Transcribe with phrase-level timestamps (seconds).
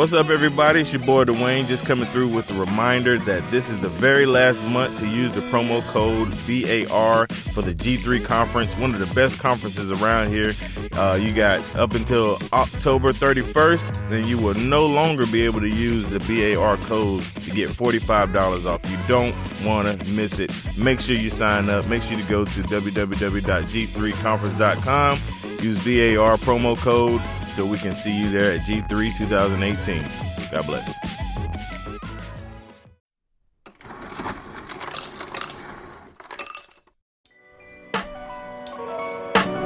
[0.00, 0.80] What's up, everybody?
[0.80, 4.24] It's your boy Dwayne just coming through with a reminder that this is the very
[4.24, 9.14] last month to use the promo code BAR for the G3 conference, one of the
[9.14, 10.54] best conferences around here.
[10.92, 15.68] Uh, you got up until October 31st, then you will no longer be able to
[15.68, 18.90] use the BAR code to get $45 off.
[18.90, 20.50] You don't want to miss it.
[20.78, 21.86] Make sure you sign up.
[21.88, 25.39] Make sure you go to www.g3conference.com.
[25.62, 30.02] Use BAR promo code so we can see you there at G3 2018.
[30.50, 30.96] God bless.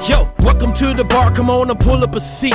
[0.09, 1.33] Yo, welcome to the bar.
[1.33, 2.55] Come on and pull up a seat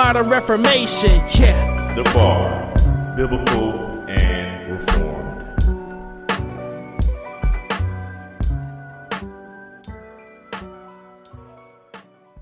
[0.03, 1.21] modern reformation.
[1.39, 1.93] Yeah.
[1.93, 2.73] The bar,
[3.15, 3.90] biblical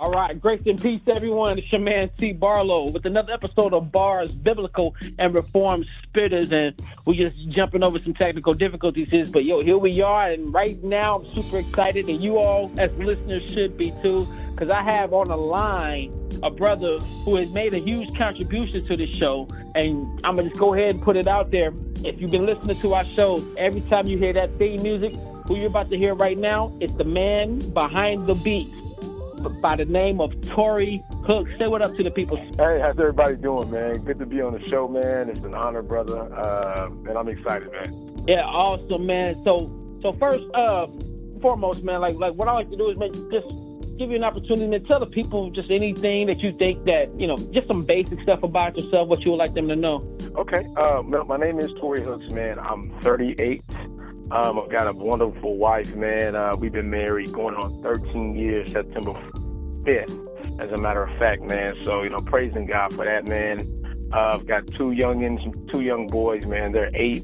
[0.09, 1.59] All right, grace and peace, everyone.
[1.59, 2.33] It's your man T.
[2.33, 6.73] Barlow with another episode of Bars, Biblical and Reformed Spitters, and
[7.05, 9.25] we're just jumping over some technical difficulties here.
[9.31, 12.91] But yo, here we are, and right now I'm super excited, and you all as
[12.93, 17.75] listeners should be too, because I have on the line a brother who has made
[17.75, 21.27] a huge contribution to the show, and I'm gonna just go ahead and put it
[21.27, 21.71] out there.
[22.03, 25.13] If you've been listening to our show, every time you hear that theme music,
[25.45, 28.69] who you're about to hear right now, it's the man behind the beat
[29.61, 31.47] by the name of Tory Hook.
[31.57, 32.37] Say what up to the people.
[32.37, 33.97] Hey, how's everybody doing, man?
[33.97, 35.29] Good to be on the show, man.
[35.29, 38.25] It's an honor, brother, uh, and I'm excited, man.
[38.27, 39.35] Yeah, awesome, man.
[39.43, 39.59] So,
[40.01, 40.87] so first, uh,
[41.41, 44.23] foremost, man, like, like what I like to do is make just give you an
[44.23, 47.85] opportunity to tell the people just anything that you think that you know, just some
[47.85, 50.17] basic stuff about yourself, what you would like them to know.
[50.35, 52.57] Okay, uh, my name is Tory Hooks, man.
[52.59, 53.61] I'm 38.
[54.31, 56.35] Um, I've got a wonderful wife, man.
[56.35, 61.41] Uh, we've been married going on 13 years, September 5th, as a matter of fact,
[61.41, 61.75] man.
[61.83, 63.61] So, you know, praising God for that, man.
[64.13, 66.71] Uh, I've got two youngins, two young boys, man.
[66.71, 67.23] They're eight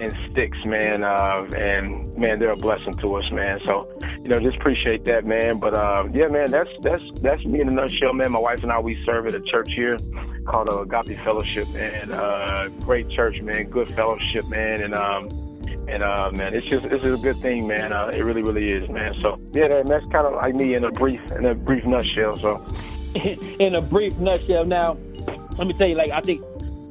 [0.00, 1.02] and six, man.
[1.02, 3.60] Uh, and man, they're a blessing to us, man.
[3.64, 3.90] So,
[4.22, 5.58] you know, just appreciate that, man.
[5.58, 8.32] But uh, yeah, man, that's that's that's me in a nutshell, man.
[8.32, 9.98] My wife and I, we serve at a church here
[10.46, 13.70] called uh, Agape Fellowship, and uh, great church, man.
[13.70, 14.82] Good fellowship, man.
[14.82, 15.28] And um,
[15.88, 17.92] and uh, man, it's just it's just a good thing, man.
[17.92, 19.16] Uh, it really, really is, man.
[19.18, 22.36] So yeah, that, that's kind of like me in a brief in a brief nutshell.
[22.36, 22.66] So
[23.14, 24.96] in a brief nutshell, now
[25.58, 26.42] let me tell you, like I think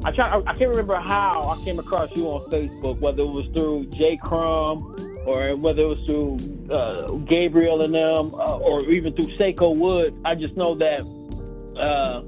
[0.03, 3.29] I try I, I can't remember how I came across you on Facebook, whether it
[3.29, 4.17] was through J.
[4.17, 4.95] Crum
[5.25, 6.37] or whether it was through
[6.69, 10.15] uh, Gabriel and them, uh, or even through Seiko Woods.
[10.23, 11.01] I just know that.
[11.75, 12.23] Uh,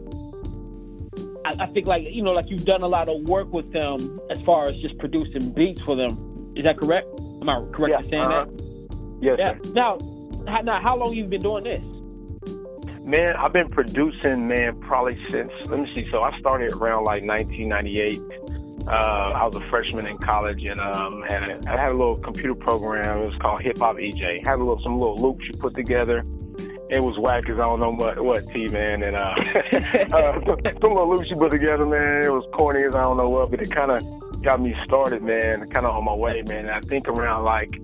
[1.60, 4.42] I think like you know, like you've done a lot of work with them as
[4.42, 6.37] far as just producing beats for them.
[6.58, 7.08] Is that correct?
[7.42, 8.46] Am I correct yeah, in saying uh-huh.
[8.46, 9.18] that?
[9.22, 9.54] yes, Yeah.
[9.64, 9.74] sir.
[9.74, 9.98] Now,
[10.48, 11.84] how, now, how long you been doing this?
[13.06, 17.24] Man, I've been producing, man, probably since, let me see, so I started around like
[17.24, 18.20] 1998.
[18.88, 22.56] Uh, I was a freshman in college and um, and I had a little computer
[22.56, 23.22] program.
[23.22, 24.46] It was called Hip Hop eJay.
[24.46, 26.24] Had a little, some little loops you put together.
[26.90, 29.20] It was whack as I don't know what what T man and uh,
[30.16, 30.42] uh
[30.82, 32.24] some little loop she put together, man.
[32.24, 34.04] It was corny as I don't know what, but it kind of
[34.42, 35.70] got me started, man.
[35.70, 36.60] Kind of on my way, man.
[36.60, 37.78] And I think around like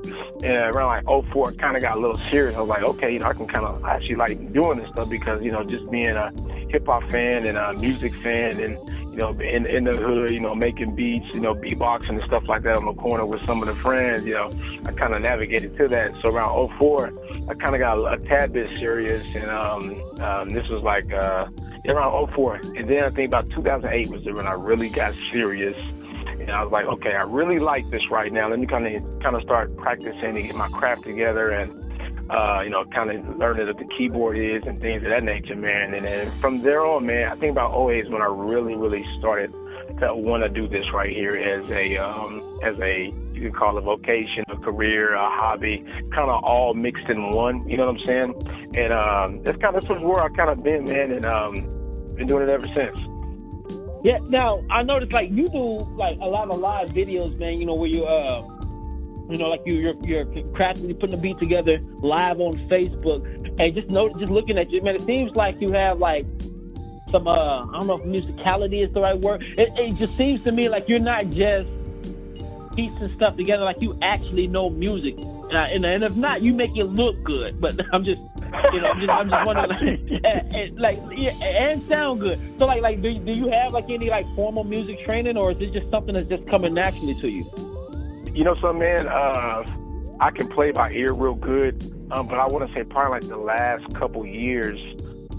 [0.43, 2.55] uh, around like 04, it kind of got a little serious.
[2.55, 5.09] I was like, okay, you know, I can kind of actually like doing this stuff
[5.09, 6.31] because you know, just being a
[6.69, 8.77] hip hop fan and a music fan and
[9.13, 12.47] you know, in in the hood, you know, making beats, you know, beatboxing and stuff
[12.47, 14.49] like that on the corner with some of the friends, you know,
[14.85, 16.13] I kind of navigated to that.
[16.15, 17.13] So around 04,
[17.49, 21.47] I kind of got a, tad bit serious, and um, um, this was like uh,
[21.89, 22.61] around 04.
[22.77, 25.77] And then I think about 2008 was when I really got serious.
[26.39, 28.49] And I was like, okay, I really like this right now.
[28.49, 31.83] Let me kind of kind of start practicing to get my craft together and
[32.29, 35.55] uh, you know, kind of learning what the keyboard is and things of that nature,
[35.55, 35.93] man.
[35.93, 39.03] And then from there on, man, I think about 08 is when I really, really
[39.17, 39.51] started
[39.99, 43.11] to want to do this right here as a, um, as a,
[43.43, 47.67] you could call a vocation, a career, a hobby, kind of all mixed in one.
[47.67, 48.33] You know what I'm saying?
[48.75, 51.53] And um, that's kind of where I kind of been, man, and um,
[52.15, 53.07] been doing it ever since.
[54.03, 54.19] Yeah.
[54.29, 57.59] Now I noticed like you do like a lot of live videos, man.
[57.59, 58.41] You know where you uh
[59.29, 63.25] you know, like you, you're you're craftily putting the beat together live on Facebook,
[63.57, 66.25] and just know, just looking at you, man, it seems like you have like
[67.09, 69.41] some uh, I don't know if musicality is the right word.
[69.57, 71.73] It, it just seems to me like you're not just
[72.75, 75.15] piecing stuff together, like you actually know music.
[75.53, 77.59] Uh, and, and if not, you make it look good.
[77.63, 78.21] But I'm just,
[78.73, 80.21] you know, I'm just, I'm just wondering,
[80.77, 82.37] like, like yeah, and sound good.
[82.59, 85.61] So, like, like, do, do you have like any like formal music training, or is
[85.61, 87.45] it just something that's just coming naturally to you?
[88.33, 89.07] You know something, man?
[89.07, 89.63] Uh,
[90.19, 93.29] I can play by ear real good, um, but I want to say probably like
[93.29, 94.79] the last couple years,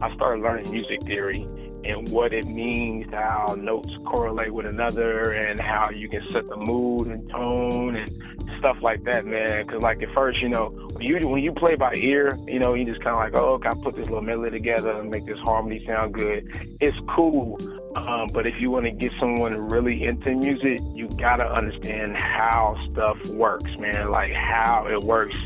[0.01, 1.47] I started learning music theory
[1.85, 6.57] and what it means, how notes correlate with another, and how you can set the
[6.57, 8.11] mood and tone and
[8.59, 9.65] stuff like that, man.
[9.65, 12.75] Because like at first, you know, when you when you play by ear, you know,
[12.75, 15.27] you just kind of like, oh, okay, I put this little melody together and make
[15.27, 16.49] this harmony sound good.
[16.81, 17.59] It's cool,
[17.97, 22.77] um, but if you want to get someone really into music, you gotta understand how
[22.91, 24.11] stuff works, man.
[24.11, 25.39] Like how it works.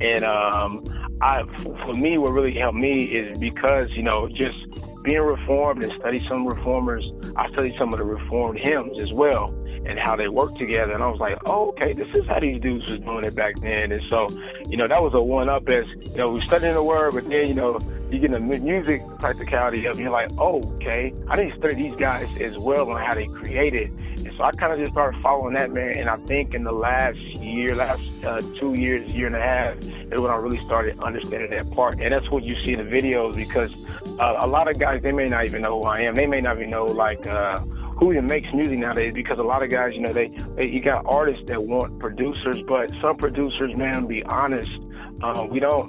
[0.00, 0.84] And um,
[1.20, 4.56] I, for me, what really helped me is because you know just
[5.04, 7.08] being reformed and study some reformers.
[7.36, 9.54] I studied some of the reformed hymns as well
[9.86, 10.94] and how they work together.
[10.94, 13.54] And I was like, oh, okay, this is how these dudes was doing it back
[13.56, 13.92] then.
[13.92, 14.26] And so,
[14.66, 17.28] you know, that was a one up as, you know, we studying the word, but
[17.28, 17.78] then, you know,
[18.10, 22.34] you get the music practicality of, you're like, oh, okay, I didn't study these guys
[22.40, 23.92] as well on how they created.
[24.36, 25.96] So I kind of just started following that, man.
[25.96, 29.76] And I think in the last year, last uh, two years, year and a half,
[29.78, 32.00] is when I really started understanding that part.
[32.00, 33.74] And that's what you see in the videos because
[34.18, 36.14] uh, a lot of guys, they may not even know who I am.
[36.14, 39.62] They may not even know, like, uh, who even makes music nowadays because a lot
[39.62, 43.74] of guys, you know, they, they you got artists that want producers, but some producers,
[43.76, 44.80] man, be honest,
[45.22, 45.88] uh, we don't.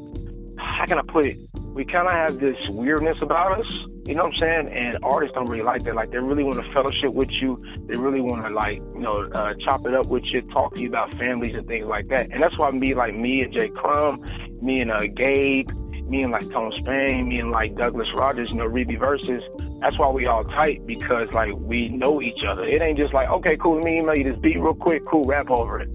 [0.58, 1.38] How can I put it?
[1.74, 4.68] We kind of have this weirdness about us, you know what I'm saying?
[4.70, 5.96] And artists don't really like that.
[5.96, 7.58] Like they really want to fellowship with you.
[7.88, 10.82] They really want to like you know uh, chop it up with you, talk to
[10.82, 12.32] you about families and things like that.
[12.32, 13.70] And that's why me like me and J.
[13.70, 14.24] Crum,
[14.62, 15.70] me and uh, Gabe,
[16.08, 18.96] me and like Tone Spain, me and like Douglas Rogers, you know, Read B.
[18.96, 19.42] Verses.
[19.80, 22.64] That's why we all tight because like we know each other.
[22.64, 25.50] It ain't just like, okay, cool, me email you this beat real quick, cool, rap
[25.50, 25.90] over it.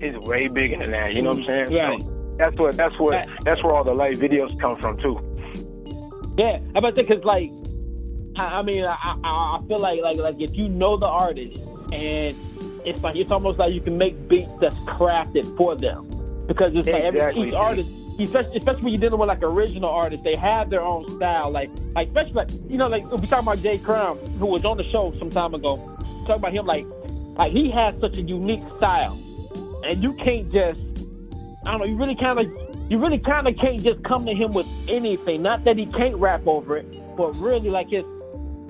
[0.00, 1.14] It's way bigger than that.
[1.14, 1.74] You know what I'm saying?
[1.74, 2.02] Right.
[2.02, 5.18] So that's what that's what that's where all the live videos come from too.
[6.38, 7.50] Yeah, I about to because like,
[8.36, 11.60] I, I mean, I, I, I feel like like like if you know the artist
[11.92, 12.36] and
[12.84, 16.08] it's like it's almost like you can make beats that's crafted for them
[16.46, 20.24] because it's like every each artist especially especially when you're dealing with like original artists,
[20.24, 21.50] they have their own style.
[21.50, 23.78] Like like especially like you know like we talking about J.
[23.78, 25.76] Crum, who was on the show some time ago.
[26.26, 26.86] Talk about him like
[27.36, 29.18] like he has such a unique style,
[29.84, 30.80] and you can't just
[31.66, 31.86] I don't know.
[31.86, 35.42] You really kind of you really kind of can't just come to him with anything.
[35.42, 38.04] Not that he can't rap over it, but really like his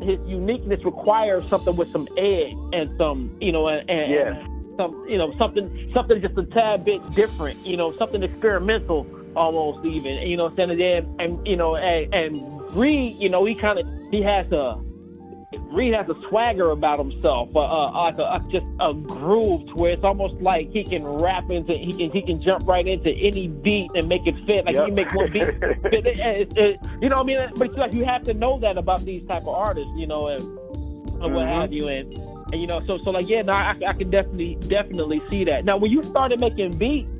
[0.03, 4.47] his uniqueness requires something with some edge and some you know and, and yeah.
[4.77, 7.65] some you know something something just a tad bit different.
[7.67, 10.27] You know something experimental almost even.
[10.27, 13.87] You know, standing there and you know, and, and Reed, you know, he kind of
[14.11, 14.81] he has a
[15.53, 19.75] Reed has a swagger about himself, uh, uh, like a, a, just a groove to
[19.75, 23.11] where it's almost like he can rap into, he can he can jump right into
[23.11, 24.65] any beat and make it fit.
[24.65, 24.87] Like yep.
[24.87, 27.51] he make one beat, it, it, it, you know what I mean?
[27.57, 30.41] But like you have to know that about these type of artists, you know, and,
[30.41, 31.35] and mm-hmm.
[31.35, 32.13] what have you, and,
[32.53, 35.65] and you know, so so like yeah, no, I, I can definitely definitely see that.
[35.65, 37.15] Now, when you started making beats,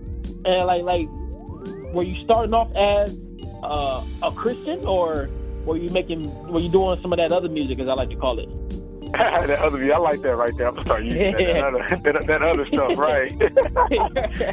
[0.45, 1.09] and like like
[1.93, 3.21] were you starting off as
[3.63, 5.31] uh, a Christian, or
[5.67, 8.17] were you making were you doing some of that other music, as I like to
[8.17, 8.49] call it?
[9.13, 10.69] that other, music, I like that right there.
[10.69, 13.33] I'm sorry, using that, that, other, that, that other stuff, right?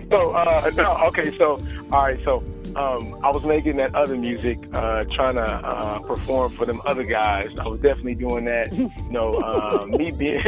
[0.09, 1.57] so, uh, no, okay, so,
[1.91, 2.43] all right, so
[2.75, 7.03] um, I was making that other music, uh, trying to uh, perform for them other
[7.03, 7.55] guys.
[7.57, 8.71] I was definitely doing that.
[8.71, 10.41] You know, uh, me being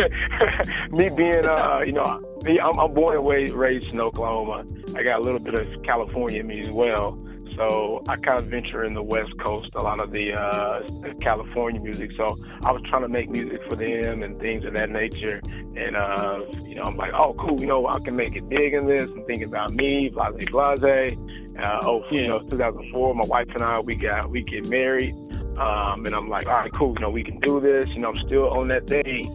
[0.92, 4.66] me being uh, you know, me, I'm, I'm born and raised in Oklahoma.
[4.96, 7.20] I got a little bit of California in me as well.
[7.56, 10.82] So I kind of venture in the West Coast, a lot of the uh,
[11.22, 12.12] California music.
[12.18, 15.42] So I was trying to make music for them and things of that nature.
[15.76, 18.74] And, uh, you know, I'm like, oh, cool, you know, I can make it big
[18.74, 19.10] in this.
[19.10, 21.20] I'm thinking about me, blase, blase.
[21.58, 25.14] Uh, oh, you know, 2004, my wife and I, we got, we get married.
[25.58, 27.96] Um, and I'm like, all right, cool, you know, we can do this.
[27.96, 29.26] You know, I'm still on that thing.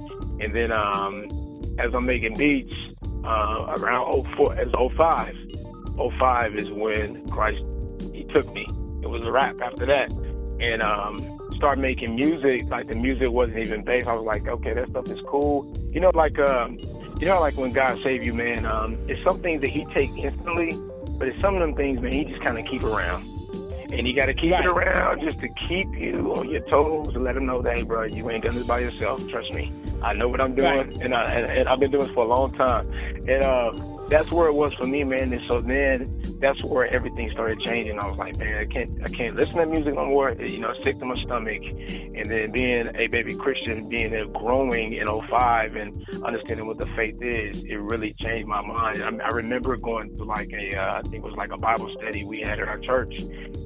[0.40, 1.24] And then um,
[1.78, 2.76] as I'm making beats,
[3.24, 5.36] uh, around 04, as 05,
[6.18, 7.62] 05 is when Christ
[8.32, 8.66] took me.
[9.02, 10.12] It was a rap after that.
[10.60, 11.18] And um,
[11.60, 12.68] started making music.
[12.70, 14.06] Like the music wasn't even based.
[14.06, 15.70] I was like, okay, that stuff is cool.
[15.92, 16.78] You know, like um,
[17.20, 18.64] you know, like when God save you, man.
[18.64, 20.72] Um, it's something that He take instantly,
[21.18, 22.12] but it's some of them things, man.
[22.12, 23.24] He just kind of keep around,
[23.92, 24.64] and you got to keep right.
[24.64, 27.84] it around just to keep you on your toes and let Him know that, hey,
[27.84, 29.26] bro, you ain't done this by yourself.
[29.28, 29.70] Trust me,
[30.02, 30.96] I know what I'm doing, right.
[31.02, 32.90] and, I, and, and I've been doing this for a long time.
[33.28, 33.72] And uh,
[34.10, 35.32] that's where it was for me, man.
[35.32, 37.98] And so then that's where everything started changing.
[37.98, 40.32] I was like, man, I can't, I can't listen to music no more.
[40.32, 41.62] You know, sick to my stomach.
[41.62, 46.86] And then being a baby Christian, being a growing in 05 and understanding what the
[46.86, 49.02] faith is, it really changed my mind.
[49.02, 51.90] I, I remember going to like a, uh, I think it was like a Bible
[51.98, 53.20] study we had at our church,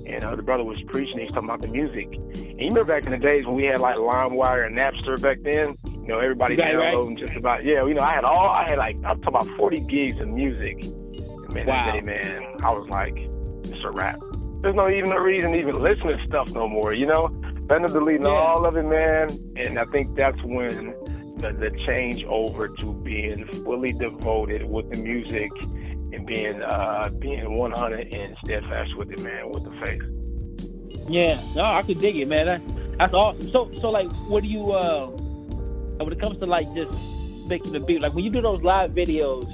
[0.06, 1.18] and uh, the brother was preaching.
[1.18, 2.12] He was talking about the music.
[2.14, 5.38] And you remember back in the days when we had like LimeWire and Napster back
[5.42, 5.74] then.
[6.02, 7.26] You know, everybody downloading right?
[7.26, 7.64] just about.
[7.64, 8.50] Yeah, you know, I had all.
[8.50, 10.84] I had like I'm talking about 40 gigs of music
[11.54, 11.86] man, wow.
[11.86, 14.18] that day, man, I was like, it's a wrap.
[14.60, 17.28] There's no even no reason to even listen to stuff no more, you know?
[17.66, 18.30] Better deleting yeah.
[18.30, 19.30] all of it, man.
[19.56, 20.94] And I think that's when
[21.36, 25.50] the, the change over to being fully devoted with the music
[26.12, 31.10] and being uh, being 100 and steadfast with it, man, with the faith.
[31.10, 32.46] Yeah, no, I could dig it, man.
[32.46, 33.48] That, that's awesome.
[33.50, 36.92] So, so like, what do you, uh, when it comes to like just
[37.46, 39.46] making the beat, like when you do those live videos,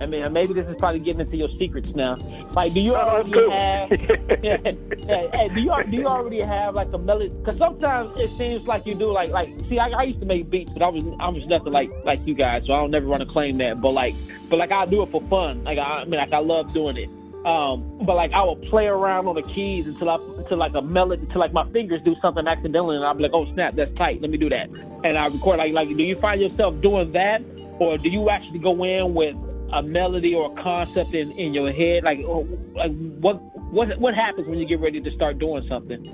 [0.00, 2.16] I mean, maybe this is probably getting into your secrets now.
[2.52, 3.90] Like, do you already have?
[4.42, 7.28] yeah, do you do you already have like a melody?
[7.28, 9.12] Because sometimes it seems like you do.
[9.12, 11.72] Like, like, see, I, I used to make beats, but I was I was nothing
[11.72, 13.80] like like you guys, so I don't never want to claim that.
[13.80, 14.14] But like,
[14.48, 15.64] but like I do it for fun.
[15.64, 17.10] Like, I, I mean, like I love doing it.
[17.44, 20.82] Um, but like I will play around on the keys until I until like a
[20.82, 23.94] melody until like my fingers do something accidentally, and I'll be like, oh snap, that's
[23.96, 24.20] tight.
[24.20, 24.68] Let me do that,
[25.04, 25.58] and I record.
[25.58, 27.42] Like, like, do you find yourself doing that,
[27.78, 29.36] or do you actually go in with
[29.72, 32.04] a melody or a concept in, in your head?
[32.04, 32.20] Like,
[32.74, 33.40] like what
[33.72, 36.12] what what happens when you get ready to start doing something?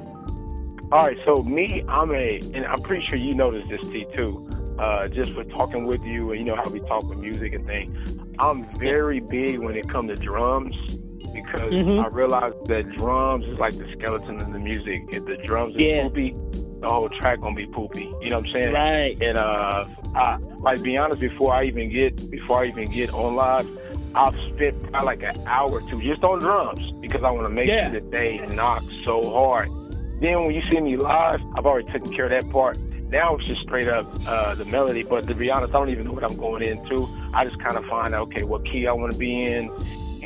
[0.92, 4.48] All right, so me, I'm a, and I'm pretty sure you noticed this, T, too.
[4.78, 7.66] Uh, just for talking with you, and you know how we talk with music and
[7.66, 8.18] things.
[8.38, 10.76] I'm very big when it comes to drums
[11.44, 12.00] because mm-hmm.
[12.00, 15.04] I realize that drums is like the skeleton of the music.
[15.10, 16.02] If the drums are yeah.
[16.02, 16.34] poopy,
[16.80, 18.12] the whole track gonna be poopy.
[18.20, 18.74] You know what I'm saying?
[18.74, 19.22] Right.
[19.22, 23.36] And uh, I, like be honest, before I even get before I even get on
[23.36, 23.68] live,
[24.14, 27.52] I've spent probably like an hour or two just on drums because I want to
[27.52, 27.90] make yeah.
[27.90, 29.68] sure that they knock so hard.
[30.20, 32.78] Then when you see me live, I've already taken care of that part.
[33.10, 35.02] Now it's just straight up uh, the melody.
[35.02, 37.06] But to be honest, I don't even know what I'm going into.
[37.34, 39.70] I just kind of find out okay what key I want to be in,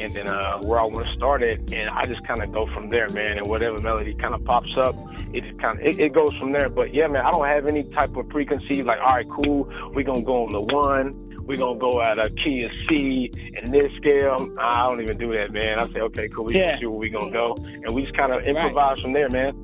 [0.01, 2.67] and then uh, where I want to start it, and I just kind of go
[2.73, 3.39] from there, man.
[3.39, 4.95] And whatever melody kind of pops up,
[5.33, 6.69] it just kind of it, it, goes from there.
[6.69, 10.05] But yeah, man, I don't have any type of preconceived like, all right, cool, we're
[10.05, 11.15] gonna go on the one,
[11.45, 13.31] we're gonna go at a key of C
[13.63, 14.55] in this scale.
[14.59, 15.79] I don't even do that, man.
[15.79, 16.79] I say, okay, cool, we yeah.
[16.79, 19.01] see where we're gonna go, and we just kind of improvise right.
[19.01, 19.55] from there, man.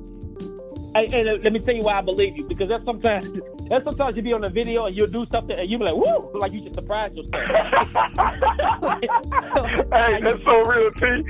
[0.97, 3.31] And, and, let me tell you why I believe you because that's sometimes
[3.69, 5.95] that's sometimes you be on a video and you'll do something and you be like,
[5.95, 7.33] "Woo!" like you just surprise yourself.
[8.81, 9.09] like,
[9.93, 11.23] hey, that's so real, T.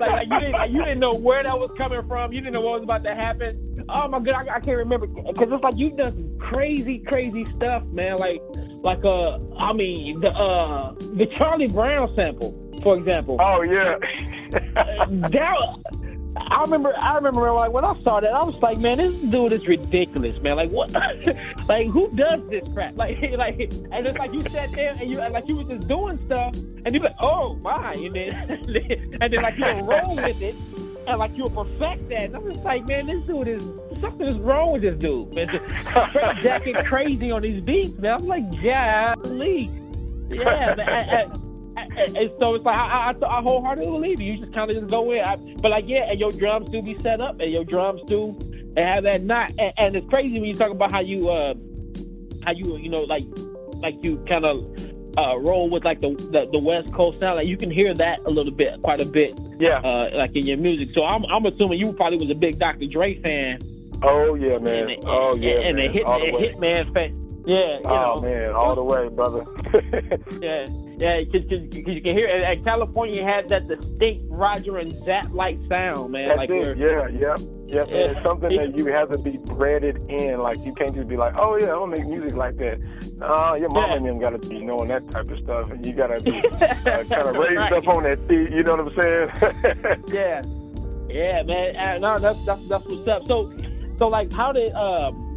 [0.00, 2.32] like, you didn't like, you didn't know where that was coming from.
[2.32, 3.84] You didn't know what was about to happen.
[3.88, 7.44] Oh my god, I, I can't remember because it's like you've done some crazy, crazy
[7.44, 8.16] stuff, man.
[8.16, 8.40] Like
[8.82, 12.52] like uh, I mean the uh the Charlie Brown sample,
[12.82, 13.36] for example.
[13.38, 13.96] Oh yeah.
[14.50, 15.84] that
[16.40, 19.52] I remember, I remember, like when I saw that, I was like, man, this dude
[19.52, 20.56] is ridiculous, man.
[20.56, 20.92] Like what?
[21.68, 22.96] like who does this crap?
[22.96, 26.18] Like, like, and it's like you sat there and you, like you was just doing
[26.18, 28.32] stuff, and you like, oh my, and then,
[29.20, 30.54] and then like you roll with it,
[31.06, 32.20] and like you would perfect that.
[32.20, 35.48] And I'm just like, man, this dude is something is wrong with this dude, man.
[36.84, 38.18] Crazy on these beats, man.
[38.20, 39.14] I'm like, yeah,
[40.28, 40.80] yeah, man.
[40.80, 41.47] I, I,
[42.16, 44.34] and so it's like I, I, I wholeheartedly believe you.
[44.34, 45.20] You just kind of just go in.
[45.20, 48.36] I, but like yeah, and your drums do be set up, and your drums do
[48.76, 49.52] and have that knot.
[49.58, 51.54] And, and it's crazy when you talk about how you uh
[52.44, 53.24] how you you know like
[53.82, 54.64] like you kind of
[55.16, 57.36] uh, roll with like the, the, the West Coast sound.
[57.36, 59.38] Like you can hear that a little bit, quite a bit.
[59.58, 59.78] Yeah.
[59.78, 60.90] Uh, like in your music.
[60.90, 62.86] So I'm I'm assuming you probably was a big Dr.
[62.86, 63.58] Dre fan.
[64.02, 64.90] Oh yeah, man.
[64.90, 66.08] And, oh yeah, and, and a hit a.
[66.08, 67.27] Hitman fan.
[67.48, 67.78] Yeah.
[67.78, 68.22] You Oh know.
[68.22, 69.42] man, all the way, brother.
[70.40, 70.66] Yeah,
[70.98, 72.42] yeah, because you can hear it.
[72.44, 76.28] And California had that distinct Roger and Zapp like sound, man.
[76.28, 76.76] That's like it.
[76.78, 77.36] Yeah, yeah, yeah.
[77.66, 77.84] Yeah.
[77.88, 80.38] it's something that you have to be bred in.
[80.40, 82.78] Like you can't just be like, oh yeah, I'm gonna make music like that.
[83.20, 83.96] Uh, your mom Yeah.
[83.96, 86.38] and them got to be knowing that type of stuff, and you got to be
[86.46, 87.72] uh, kind of raised Right.
[87.72, 88.50] up on that feet.
[88.50, 90.02] You know what I'm saying?
[90.08, 90.42] Yeah,
[91.08, 91.76] yeah, man.
[91.76, 93.26] Uh, no, that's that's that's what's up.
[93.26, 93.50] So,
[93.96, 95.27] so like, how did um,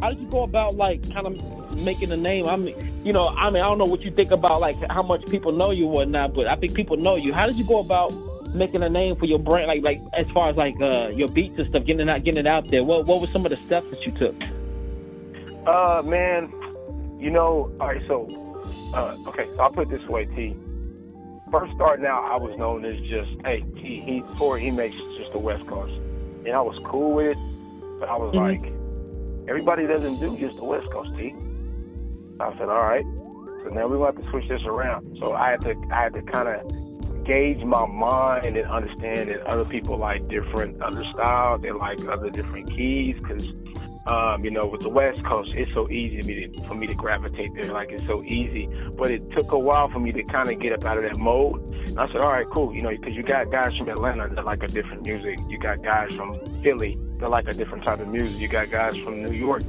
[0.00, 2.46] how did you go about like kind of making a name?
[2.46, 5.02] I mean, you know, I mean, I don't know what you think about like how
[5.02, 7.32] much people know you or whatnot, but I think people know you.
[7.32, 8.12] How did you go about
[8.54, 9.66] making a name for your brand?
[9.66, 12.40] Like, like as far as like uh, your beats and stuff, getting it out, getting
[12.40, 12.84] it out there.
[12.84, 14.34] What what were some of the steps that you took?
[15.66, 16.50] Uh, man,
[17.20, 18.26] you know, all right, so,
[18.94, 20.56] uh, okay, so I'll put it this way, T.
[21.50, 25.32] First starting out, I was known as just, hey, T, he, Tory, he makes just
[25.32, 25.92] the West Coast.
[26.46, 27.38] And I was cool with it,
[28.00, 28.62] but I was Mhm.
[28.62, 28.72] like,
[29.48, 31.34] everybody doesn't do just the West Coast, T.
[32.40, 33.04] I said, all right.
[33.64, 35.16] So now to have to switch this around.
[35.18, 39.40] So I had to, I had to kind of gauge my mind and understand that
[39.46, 41.62] other people like different other styles.
[41.62, 43.52] They like other different keys because
[44.08, 47.72] um, you know, with the West Coast, it's so easy for me to gravitate there.
[47.72, 50.72] Like it's so easy, but it took a while for me to kind of get
[50.72, 51.60] up out of that mode.
[51.88, 52.74] And I said, all right, cool.
[52.74, 55.38] You know, because you got guys from Atlanta that like a different music.
[55.48, 58.40] You got guys from Philly that like a different type of music.
[58.40, 59.64] You got guys from New York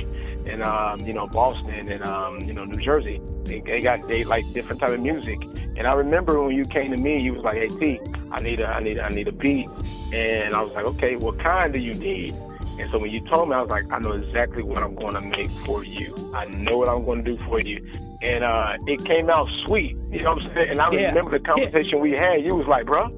[0.46, 3.22] and um, you know Boston and um, you know New Jersey.
[3.43, 5.38] They, they got they like different type of music.
[5.75, 8.00] And I remember when you came to me, you was like, "Hey T,
[8.31, 9.67] I need a I need a, I need a beat."
[10.13, 12.34] And I was like, "Okay, what kind do you need?"
[12.79, 15.13] And so when you told me, I was like, I know exactly what I'm going
[15.13, 16.15] to make for you.
[16.33, 17.86] I know what I'm going to do for you.
[18.21, 19.98] And uh, it came out sweet.
[20.12, 20.69] You know what I'm saying?
[20.71, 21.07] And I Yeah.
[21.09, 22.43] remember the conversation we had.
[22.43, 23.09] You was like, bro,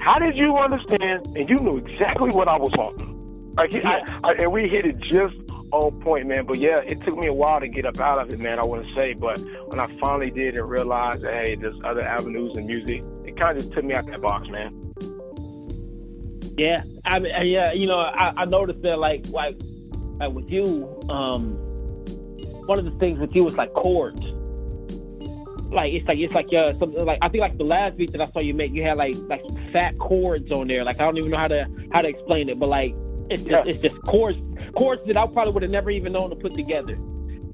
[0.00, 1.26] how did you understand?
[1.36, 3.54] And you knew exactly what I was wanting.
[3.56, 5.34] Like, I, I, and we hit it just
[5.70, 6.44] on point, man.
[6.46, 8.58] But yeah, it took me a while to get up out of it, man.
[8.58, 12.02] I want to say, but when I finally did and realized that hey, there's other
[12.02, 14.83] avenues in music, it kind of just took me out that box, man.
[16.56, 19.60] Yeah, I mean, uh, yeah, you know, I, I noticed that like like
[20.20, 21.54] like with you, um,
[22.66, 24.24] one of the things with you was like chords.
[25.72, 28.20] Like it's like it's like uh something like I think like the last beat that
[28.20, 30.84] I saw you make, you had like like fat chords on there.
[30.84, 32.94] Like I don't even know how to how to explain it, but like
[33.30, 33.62] it's just Yeah.
[33.66, 34.38] it's just chords
[34.76, 36.94] chords that I probably would have never even known to put together.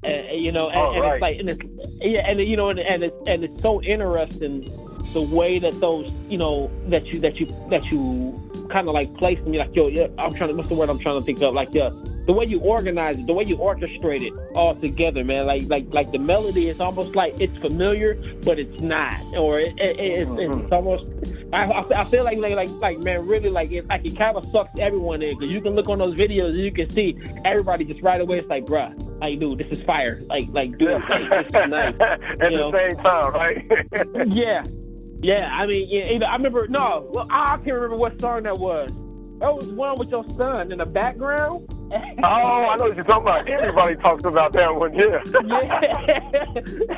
[0.03, 1.13] And, you know, and, Oh, and right.
[1.13, 4.67] it's like and it's yeah, and you know, and, and it's and it's so interesting
[5.13, 8.39] the way that those you know that you that you that you
[8.71, 9.39] kind of like place.
[9.45, 10.55] You're like, yo, yeah, I'm trying to.
[10.55, 11.53] What's the word I'm trying to think of?
[11.53, 11.89] Like, yeah,
[12.25, 15.45] the way you organize it, the way you orchestrate it all together, man.
[15.45, 19.77] Like, like, like the melody is almost like it's familiar, but it's not, or it,
[19.79, 20.73] it, it's, it's mm-hmm.
[20.73, 21.05] almost.
[21.53, 24.37] I, I, I feel like, like, like, like, man, really, like, it, like it kind
[24.37, 27.17] of sucks everyone in because you can look on those videos and you can see
[27.43, 28.39] everybody just right away.
[28.39, 30.19] It's like, bruh, like, dude, this is fire.
[30.27, 31.99] Like, like, dude, like, this is nice.
[31.99, 32.71] At you the know?
[32.71, 34.33] same time, right?
[34.33, 34.63] Yeah,
[35.21, 35.49] yeah.
[35.51, 36.67] I mean, yeah, either, I remember.
[36.67, 39.03] No, well, I can't remember what song that was.
[39.39, 41.67] That was one with your son in the background.
[42.23, 43.49] Oh, I know what you're talking about.
[43.49, 45.21] Everybody talks about that one, yeah.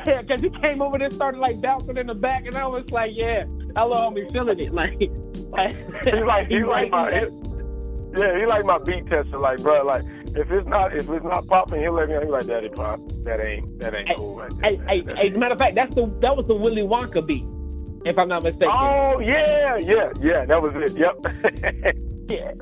[0.06, 2.64] yeah, because he came over there, and started like bouncing in the back, and I
[2.66, 3.44] was like, "Yeah,
[3.76, 5.10] hello, I'm feeling it." Like,
[5.50, 7.26] like he like he like my he- he-
[8.20, 9.38] yeah, he like my beat tester.
[9.38, 10.04] Like, bro, like
[10.36, 12.20] if it's not if it's not popping, he'll let me know.
[12.20, 14.36] He like, Daddy pop, that ain't that ain't Hey, cool.
[14.36, 15.16] Right there, hey, man.
[15.16, 17.44] hey, as a matter of fact, that's the that was the Willy Wonka beat,
[18.04, 18.74] if I'm not mistaken.
[18.74, 20.44] Oh yeah, yeah, yeah.
[20.44, 20.98] That was it.
[20.98, 21.94] Yep.
[22.28, 22.52] Yeah.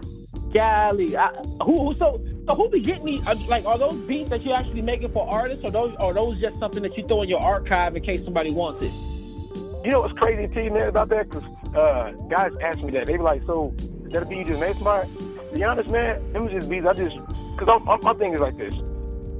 [0.52, 1.28] Golly, I,
[1.62, 3.26] who, who so so who be getting these?
[3.26, 6.40] uh, Like, are those beats that you're actually making for artists, or those are those
[6.40, 8.92] just something that you throw in your archive in case somebody wants it?
[9.84, 11.30] You know what's crazy, T, man, about that?
[11.30, 13.06] Because uh, guys ask me that.
[13.06, 15.06] They be like, so, is that a beat you just made smart?
[15.18, 17.16] To be honest, man, it was just beats I just,
[17.56, 18.74] because my thing is like this.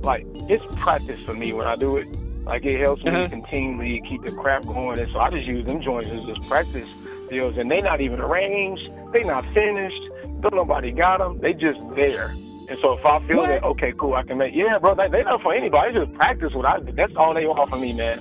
[0.02, 2.06] Like, it's practice for me when I do it.
[2.52, 3.28] Like, it helps me Uh-huh.
[3.30, 4.98] continually keep the crap going.
[4.98, 6.86] And so I just use them joints as just practice
[7.30, 7.56] deals.
[7.56, 8.90] And they not even arranged.
[9.10, 10.02] They not finished.
[10.42, 11.38] Don't nobody got them.
[11.40, 12.34] They just there.
[12.68, 13.46] And so if I feel What?
[13.48, 15.96] that, okay, cool, I can make, yeah, bro, they, they not for anybody.
[15.96, 16.92] It's just practice what I do.
[16.92, 18.18] That's all they offer me, man.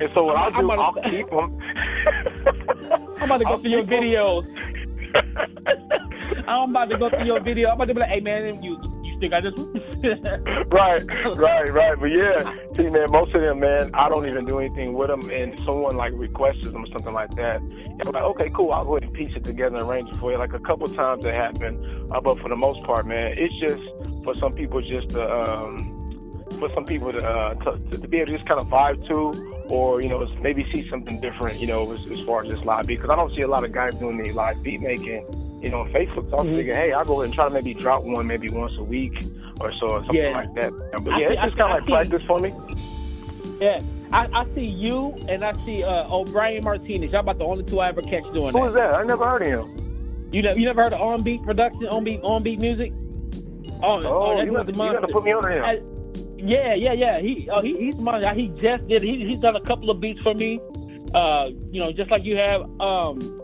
[0.00, 1.58] And so what I'm- I'll do, I'll gonna- keep them.
[3.20, 4.46] I'm about to go through your videos.
[6.48, 7.68] I'm about to go through your video.
[7.68, 8.80] I'm about to be like, hey man, you
[9.28, 10.68] got this one?
[10.70, 11.04] right,
[11.36, 11.98] right, right.
[11.98, 15.28] But yeah, see, man, most of them, man, I don't even do anything with them,
[15.30, 17.60] and someone like requests them or something like that.
[17.60, 20.16] And I'm like, okay, cool, I'll go ahead and piece it together and arrange it
[20.16, 20.38] for you.
[20.38, 24.24] Like a couple times it happened, uh, but for the most part, man, it's just
[24.24, 26.00] for some people just to um,
[26.58, 29.59] for some people to, uh, to to be able to just kind of vibe to,
[29.70, 32.86] or you know, maybe see something different, you know, as, as far as this live
[32.86, 32.96] beat.
[32.96, 35.24] Because I don't see a lot of guys doing the live beat making,
[35.62, 36.28] you know, on Facebook.
[36.30, 36.56] So I was Mhm.
[36.56, 39.22] thinking, hey, I'll go ahead and try to maybe drop one maybe once a week
[39.60, 40.30] or so, or something Yeah.
[40.32, 40.72] like that.
[41.04, 42.52] But yeah, it's I just kind of like practice for me.
[43.60, 43.78] Yeah,
[44.12, 47.12] I, I see you and I see uh, O'Brien Martinez.
[47.12, 48.58] Y'all about the only two I ever catch doing that.
[48.58, 48.94] Who is that.
[48.94, 49.76] I never heard of him.
[50.32, 52.92] You know, you never heard of On Beat Production, On Beat, On Beat Music?
[53.82, 55.62] Oh, Oh, that you got, the you got to put me on him.
[56.42, 57.20] Yeah, yeah, yeah.
[57.20, 58.34] He, oh, he he's my.
[58.34, 59.02] He just did.
[59.02, 60.60] He, he's done a couple of beats for me.
[61.14, 62.62] Uh, you know, just like you have.
[62.80, 63.40] Um,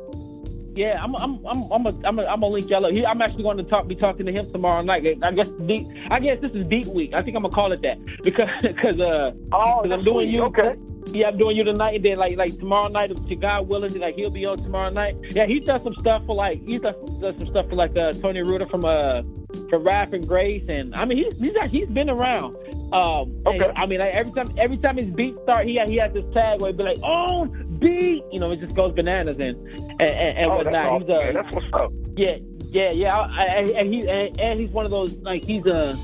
[0.76, 2.92] yeah, I'm, I'm, I'm, I'm, a, I'm, a, I'm gonna link y'all up.
[2.92, 5.06] He, I'm actually going to talk, be talking to him tomorrow night.
[5.22, 7.12] I guess, beat, I guess this is Beat Week.
[7.14, 10.42] I think I'm gonna call it that because, because, uh, oh, I'm doing you.
[10.44, 10.76] Okay.
[11.12, 14.16] Yeah, I'm doing you tonight, and then like like tomorrow night, if God willing, like
[14.16, 15.16] he'll be on tomorrow night.
[15.30, 18.12] Yeah, he does some stuff for like he does, does some stuff for like uh,
[18.12, 19.22] Tony Ruder from uh
[19.68, 22.56] from Wrath and Grace, and I mean he's he's he's been around.
[22.92, 23.72] Um, Okay.
[23.76, 26.60] I mean like, every time every time his beat start, he he has this tag
[26.60, 30.38] where he'd be like on beat, you know, it just goes bananas and and, and,
[30.38, 31.06] and Oh, whatnot.
[31.06, 31.10] that's He's awesome.
[31.10, 31.34] uh, man.
[31.34, 31.90] That's what's up.
[32.16, 32.36] yeah,
[32.70, 33.18] yeah, yeah.
[33.18, 35.96] I, I, and he and, and he's one of those like he's a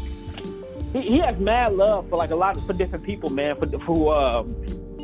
[0.92, 3.56] he, he has mad love for like a lot of for different people, man.
[3.56, 4.54] For who um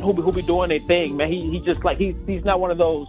[0.02, 1.30] who be, who be doing their thing, man.
[1.32, 3.08] He he just like he's he's not one of those.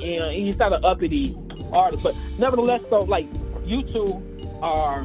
[0.00, 1.34] You know, he's not an uppity
[1.72, 3.26] artist, but nevertheless, though, like
[3.64, 4.22] you two
[4.64, 5.04] are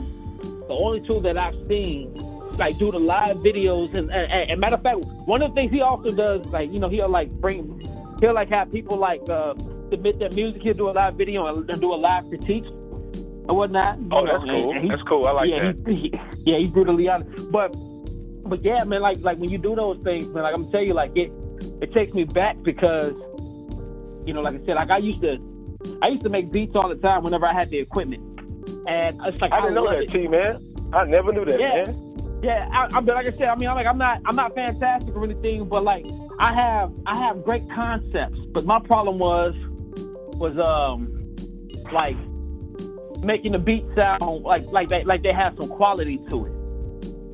[0.68, 2.14] the only two that I've seen
[2.58, 5.72] like do the live videos and, and, and matter of fact, one of the things
[5.72, 7.82] he also does, like you know, he'll like bring,
[8.20, 9.56] he'll like have people like uh,
[9.90, 10.62] submit their music.
[10.62, 13.98] He'll do a live video and, do a live critique and whatnot.
[14.12, 14.82] Oh, that's and- cool.
[14.82, 15.26] he- That's cool.
[15.26, 15.88] I like yeah, that.
[15.88, 16.20] He, he,
[16.52, 17.52] yeah, he's brutally honest.
[17.52, 17.70] But
[18.46, 20.84] but yeah, man, like like when you do those things, man, like I'm gonna tell
[20.84, 21.32] you, like it
[21.82, 23.14] it takes me back because
[24.26, 25.38] you know, like I said, like I used to
[26.02, 28.22] I used to make beats all the time whenever I had the equipment,
[28.88, 30.12] and it's like I didn't know that, it.
[30.12, 30.58] T man.
[30.94, 31.84] I never knew that, Yeah.
[31.86, 32.16] man.
[32.42, 34.56] Yeah, I, I, but like I said, I mean, I'm like, I'm not, I'm not
[34.56, 36.06] fantastic or anything, but like,
[36.40, 38.40] I have, I have great concepts.
[38.54, 39.54] But my problem was,
[40.40, 41.36] was um,
[41.92, 42.16] like
[43.22, 46.54] making the beat sound like, like they, like they have some quality to it.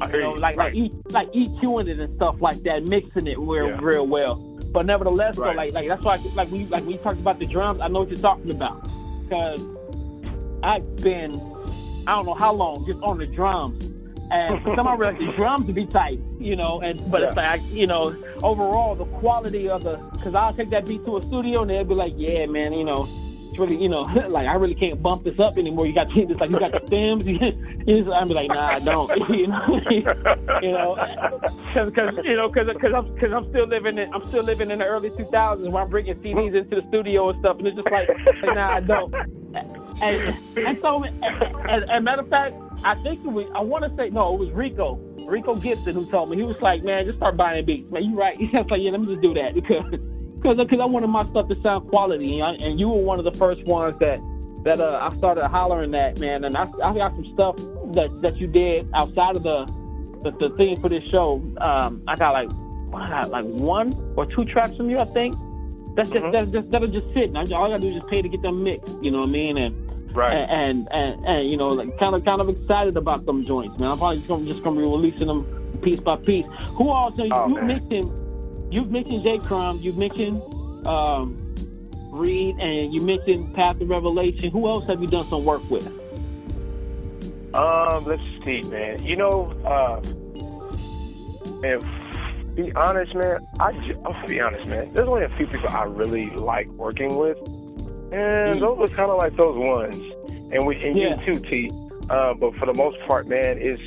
[0.02, 0.74] I hear You know, like, right.
[0.74, 3.78] like, e, like EQing it and stuff like that, mixing it real, Yeah.
[3.80, 4.42] real well.
[4.74, 5.56] But nevertheless, though, Right.
[5.56, 8.00] like, like that's why, like we, like when you talked about the drums, I know
[8.00, 8.82] what you're talking about
[9.24, 9.64] because
[10.66, 11.36] I've been,
[12.08, 13.92] I don't know how long, just on the drums.
[14.32, 16.82] And some, I realize the drums be tight, you know.
[16.82, 20.88] And but it's like, you know, overall the quality of the, because I'll take that
[20.88, 23.08] beat to a studio and they'll be like, yeah, man, you know,
[23.56, 25.88] it's really, you know, like I really can't bump this up anymore.
[25.88, 27.28] You got it's like you got the stems.
[27.28, 29.30] you know, I'm like, nah, I don't.
[29.30, 29.82] you know,
[30.62, 31.40] you know,
[31.74, 34.86] because you know, because I'm because I'm still living in I'm still living in the
[34.86, 38.10] early 2000s where I'm bringing CDs into the studio and stuff, and it's just like,
[38.44, 39.14] nah, I don't.
[40.02, 43.96] And, and so, as a matter of fact, I think it was, I want to
[43.96, 46.36] say, no, it was Rico, Rico Gibson who told me.
[46.36, 47.90] He was like, man, just start buying beats.
[47.90, 48.36] Man, you right.
[48.36, 49.86] He was like, yeah, let me just do that because
[50.46, 52.40] because because I wanted my stuff to sound quality.
[52.40, 54.20] And, I, and you were one of the first ones that
[54.64, 56.44] that uh, I started hollering at, man.
[56.44, 57.56] And I, I got some stuff
[57.94, 59.66] that, that you did outside of the,
[60.24, 61.40] the, the thing for this show.
[61.58, 62.50] Um, I got like,
[62.94, 65.36] I got like one or two tracks from you, I think.
[65.96, 66.32] That's just, Mhm.
[66.32, 67.26] that's just, that'll just sit.
[67.30, 68.98] And I, all I gotta do is just pay to get them mixed.
[69.04, 69.58] You know what I mean?
[69.60, 70.34] And, right.
[70.34, 73.92] and and and you know, like kind of kind of excited about them joints, man.
[73.92, 75.46] I'm probably just gonna, just gonna be releasing them
[75.84, 76.48] piece by piece.
[76.78, 77.68] Who also Oh, you man.
[77.68, 78.12] mentioned?
[78.76, 79.38] You've mentioned J.
[79.40, 79.78] Crum.
[79.80, 80.42] You've mentioned
[80.86, 81.38] um,
[82.12, 84.52] Reed, and you mentioned Path of Revelation.
[84.52, 85.88] Who else have you done some work with?
[87.56, 89.02] Um, let's see, man.
[89.02, 90.02] You know, uh,
[91.62, 91.80] man,
[92.54, 93.40] be honest, man.
[93.62, 94.92] I ju- I'll be honest, man.
[94.92, 97.38] There's only a few people I really like working with,
[98.12, 98.60] and Mm.
[98.60, 100.02] those are kind of like those ones.
[100.52, 101.18] And we and Yeah.
[101.26, 101.72] you too, T.
[102.10, 103.80] Uh, but for the most part, man, is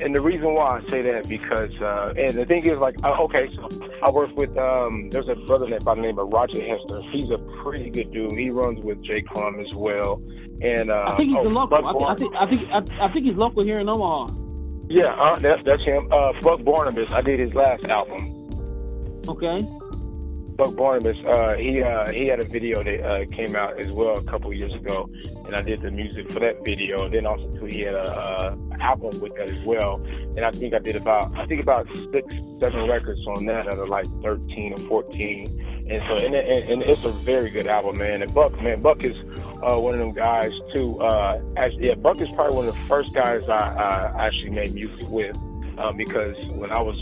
[0.00, 3.22] and the reason why I say that because uh, and the thing is like uh,
[3.24, 3.68] okay, so
[4.02, 7.00] I work with um, there's a brother by the name of Roger Hester.
[7.02, 8.32] He's a pretty good dude.
[8.32, 9.22] He runs with J.
[9.22, 10.22] Crum as well.
[10.62, 12.08] And uh, I think he's oh, local.
[12.08, 14.32] I think, I think I think I, I think he's local here in Omaha.
[14.88, 16.06] Yeah, uh, that's that's him.
[16.10, 17.12] Uh, Buck Barnabas.
[17.12, 18.20] I did his last album.
[19.28, 19.58] Okay.
[20.56, 21.24] Buck Barnabas.
[21.24, 24.52] Uh, he uh, he had a video that uh, came out as well a couple
[24.52, 25.08] years ago,
[25.46, 27.04] and I did the music for that video.
[27.04, 29.96] And Then also too, he had a, uh album with that as well.
[30.36, 33.78] And I think I did about I think about six, seven records on that out
[33.78, 35.46] of like thirteen or fourteen.
[35.88, 38.22] And so and, and, and it's a very good album, man.
[38.22, 39.16] And Buck, man, Buck is
[39.62, 41.00] uh, one of them guys too.
[41.00, 44.74] Uh, actually, yeah, Buck is probably one of the first guys I, I actually made
[44.74, 45.36] music with
[45.78, 46.96] um, because when I was,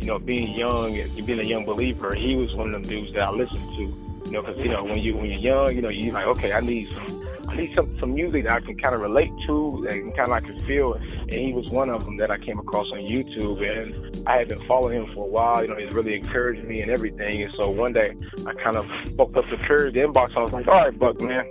[0.00, 3.22] you know, being young being a young believer, he was one of them dudes that
[3.22, 3.82] I listened to.
[4.26, 6.52] You know, because you know when you when you're young, you know, you like okay,
[6.52, 9.86] I need some, I need some some music that I can kind of relate to
[9.90, 10.94] and kind of I can feel.
[10.94, 14.48] And he was one of them that I came across on YouTube, and I had
[14.48, 15.62] been following him for a while.
[15.62, 17.42] You know, he's really encouraged me and everything.
[17.42, 18.14] And so one day
[18.46, 20.36] I kind of spoke up the courage, the inbox.
[20.36, 21.44] I was like, all right, Buck, man.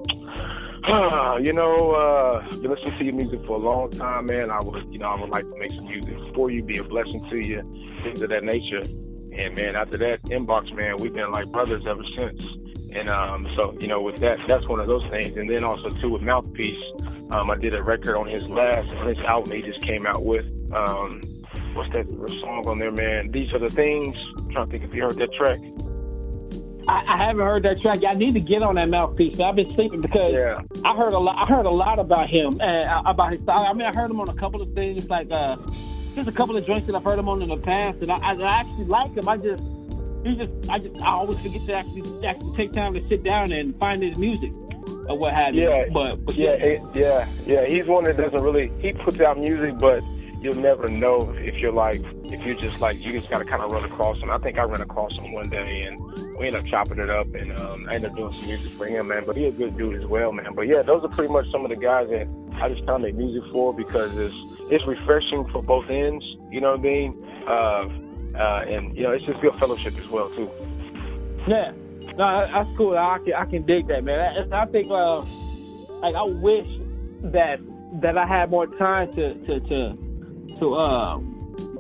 [1.42, 4.50] You know, uh, been listening to your music for a long time, man.
[4.50, 6.84] I would, you know, I would like to make some music for you, be a
[6.84, 7.62] blessing to you,
[8.04, 8.84] things of that nature.
[9.34, 12.48] And man, after that inbox, man, we've been like brothers ever since.
[12.94, 15.36] And um, so, you know, with that, that's one of those things.
[15.38, 16.82] And then also too with Mouthpiece,
[17.32, 20.26] um, I did a record on his last on his album he just came out
[20.26, 20.46] with.
[20.74, 21.22] Um,
[21.74, 22.08] what's that
[22.42, 23.32] song on there, man?
[23.32, 24.15] These are the things.
[24.38, 25.60] I'm trying to think if you heard that track.
[26.89, 28.04] I, I haven't heard that track.
[28.04, 29.39] I need to get on that mouthpiece.
[29.39, 30.62] I've been sleeping because Yeah.
[30.84, 31.38] I heard a lot.
[31.38, 33.60] I heard a lot about him and uh, about his style.
[33.69, 35.56] I mean, I heard him on a couple of things, like uh,
[36.15, 38.15] just a couple of joints that I've heard him on in the past, and I,
[38.15, 39.30] I, I actually like him.
[39.30, 39.63] I just,
[40.23, 43.52] he just, I just, I always forget to actually actually take time to sit down
[43.52, 44.52] and find his music
[45.08, 45.69] or what have you.
[45.69, 47.65] Yeah, but, but Yeah, it, yeah, yeah.
[47.65, 48.71] He's one that doesn't really.
[48.82, 50.02] He puts out music, but
[50.41, 53.71] you'll never know if you're like, if you're just like, you just gotta kind of
[53.71, 54.30] run across him.
[54.30, 55.99] I think I ran across him one day, and
[56.38, 58.86] we ended up chopping it up, and um, I ended up doing some music for
[58.86, 59.23] him, man.
[59.25, 60.54] But he's a good dude as well, man.
[60.56, 63.02] But yeah, those are pretty much some of the guys that I just kind of
[63.02, 64.36] make music for because it's
[64.71, 66.23] it's refreshing for both ends.
[66.49, 67.25] You know what I mean?
[67.47, 67.89] Uh,
[68.38, 70.49] uh, and you know, it's just good fellowship as well too.
[71.47, 71.71] Yeah,
[72.17, 72.97] no, that's cool.
[72.97, 74.54] I can I can dig that, man.
[74.54, 75.21] I, I think uh,
[75.99, 76.67] like I wish
[77.23, 77.60] that
[78.02, 80.09] that I had more time to to to
[80.60, 81.19] to uh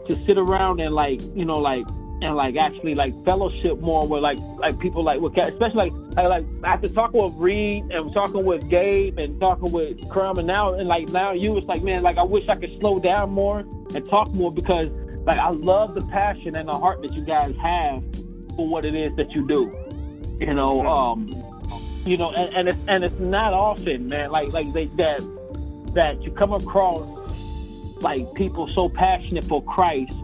[0.07, 1.85] to sit around and like you know like
[2.21, 6.27] and like actually like fellowship more with like like people like with especially like like,
[6.27, 10.73] like after talking with Reed and talking with Gabe and talking with Crum and now
[10.73, 13.59] and like now you it's like man like I wish I could slow down more
[13.59, 14.89] and talk more because
[15.25, 18.03] like I love the passion and the heart that you guys have
[18.55, 19.73] for what it is that you do
[20.41, 21.29] you know um
[22.05, 25.19] you know and, and it's and it's not often man like like they that
[25.93, 27.18] that you come across
[28.01, 30.15] like people so passionate for Christ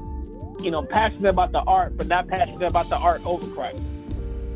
[0.62, 3.84] you know passionate about the art but not passionate about the art over Christ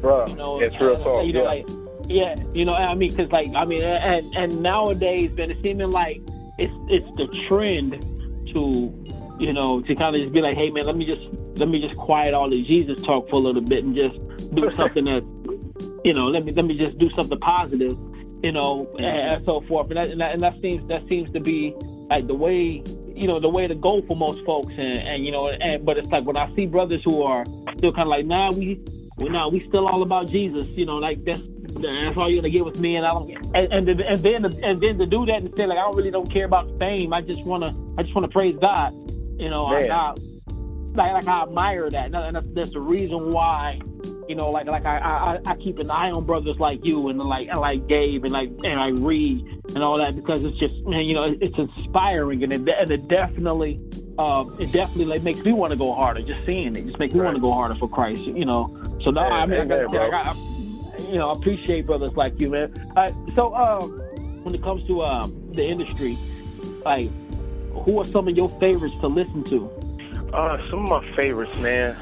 [0.01, 1.25] Bro, you know it's real uh, talk.
[1.25, 1.47] you know yeah.
[1.47, 1.67] like
[2.08, 5.91] yeah you know I mean because like I mean and and nowadays man it's seeming
[5.91, 6.21] like
[6.58, 7.93] it's it's the trend
[8.53, 11.27] to you know to kind of just be like hey man let me just
[11.60, 14.17] let me just quiet all the Jesus talk for a little bit and just
[14.55, 15.23] do something that
[16.03, 17.93] you know let me let me just do something positive
[18.41, 21.32] you know and, and so forth and that, and that and that seems that seems
[21.34, 21.75] to be
[22.10, 22.82] like the way
[23.19, 25.97] you know the way to go for most folks and, and you know and but
[25.97, 28.82] it's like when I see brothers who are still kind of like nah we
[29.17, 31.43] well, nah, we still all about Jesus you know like that's
[31.82, 34.45] that's all you're gonna get with me and I don't and and, then- and then
[34.63, 37.12] and then to do that and say like I don't really don't care about fame
[37.13, 38.93] I just wanna I just wanna praise God
[39.38, 39.79] you know I.
[39.91, 40.13] I,
[40.95, 43.79] like like I admire that and that's, that's the reason why
[44.29, 47.19] you know, like like I, I I keep an eye on brothers like you and
[47.19, 50.85] like and like Gabe and like and I read and all that because it's just
[50.85, 53.81] man, you know it's inspiring and it, and it definitely
[54.19, 56.85] um, it definitely like makes me want to go harder just seeing it.
[56.85, 58.67] Just makes me want to go harder for Christ you know.
[59.03, 62.39] So no I mean I, Amen, gotta- I, I, you know I appreciate brothers like
[62.39, 62.71] you man.
[62.95, 63.89] Uh, so um
[64.43, 66.19] when it comes to um the industry
[66.85, 67.09] like
[67.71, 69.71] who are some of your favorites to listen to?
[70.33, 71.95] Uh, some of my favorites, man.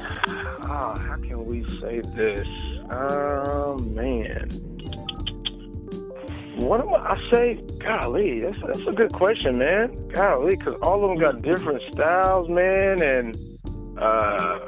[0.70, 2.46] Ah, how can we say this?
[2.90, 4.48] Um, man.
[6.56, 7.14] What am I?
[7.14, 10.08] I say, golly, that's that's a good question, man.
[10.08, 13.36] Golly, because all of them got different styles, man, and
[13.98, 14.58] uh.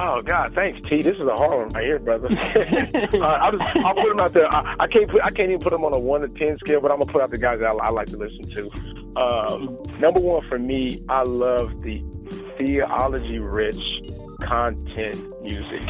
[0.00, 1.02] Oh God, thanks T.
[1.02, 2.28] This is a hard one right here, brother.
[2.32, 4.54] uh, I'll just I'll put them out there.
[4.54, 6.80] I, I can't put I can't even put them on a one to ten scale,
[6.80, 9.20] but I'm gonna put out the guys that I, I like to listen to.
[9.20, 12.02] Um, number one for me, I love the
[12.58, 13.82] theology rich
[14.40, 15.88] content music.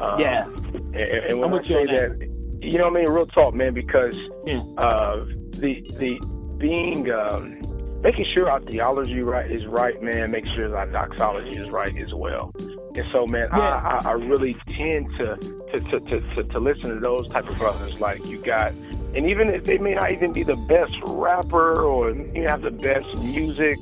[0.00, 0.46] Um, Yeah.
[0.46, 2.18] and, and when I'm I say that.
[2.18, 4.62] that, you know what I mean, real talk, man, because Yeah.
[4.78, 6.20] uh, the the
[6.58, 7.60] being um,
[8.02, 10.30] making sure our theology right is right, man.
[10.30, 12.52] Make sure our doxology is right as well.
[12.94, 13.58] And so, man, Yeah.
[13.58, 17.48] I, I, I really tend to to, to, to, to to listen to those type
[17.48, 17.98] of brothers.
[18.00, 18.72] Like you got,
[19.14, 22.70] and even if they may not even be the best rapper or you have the
[22.70, 23.78] best music,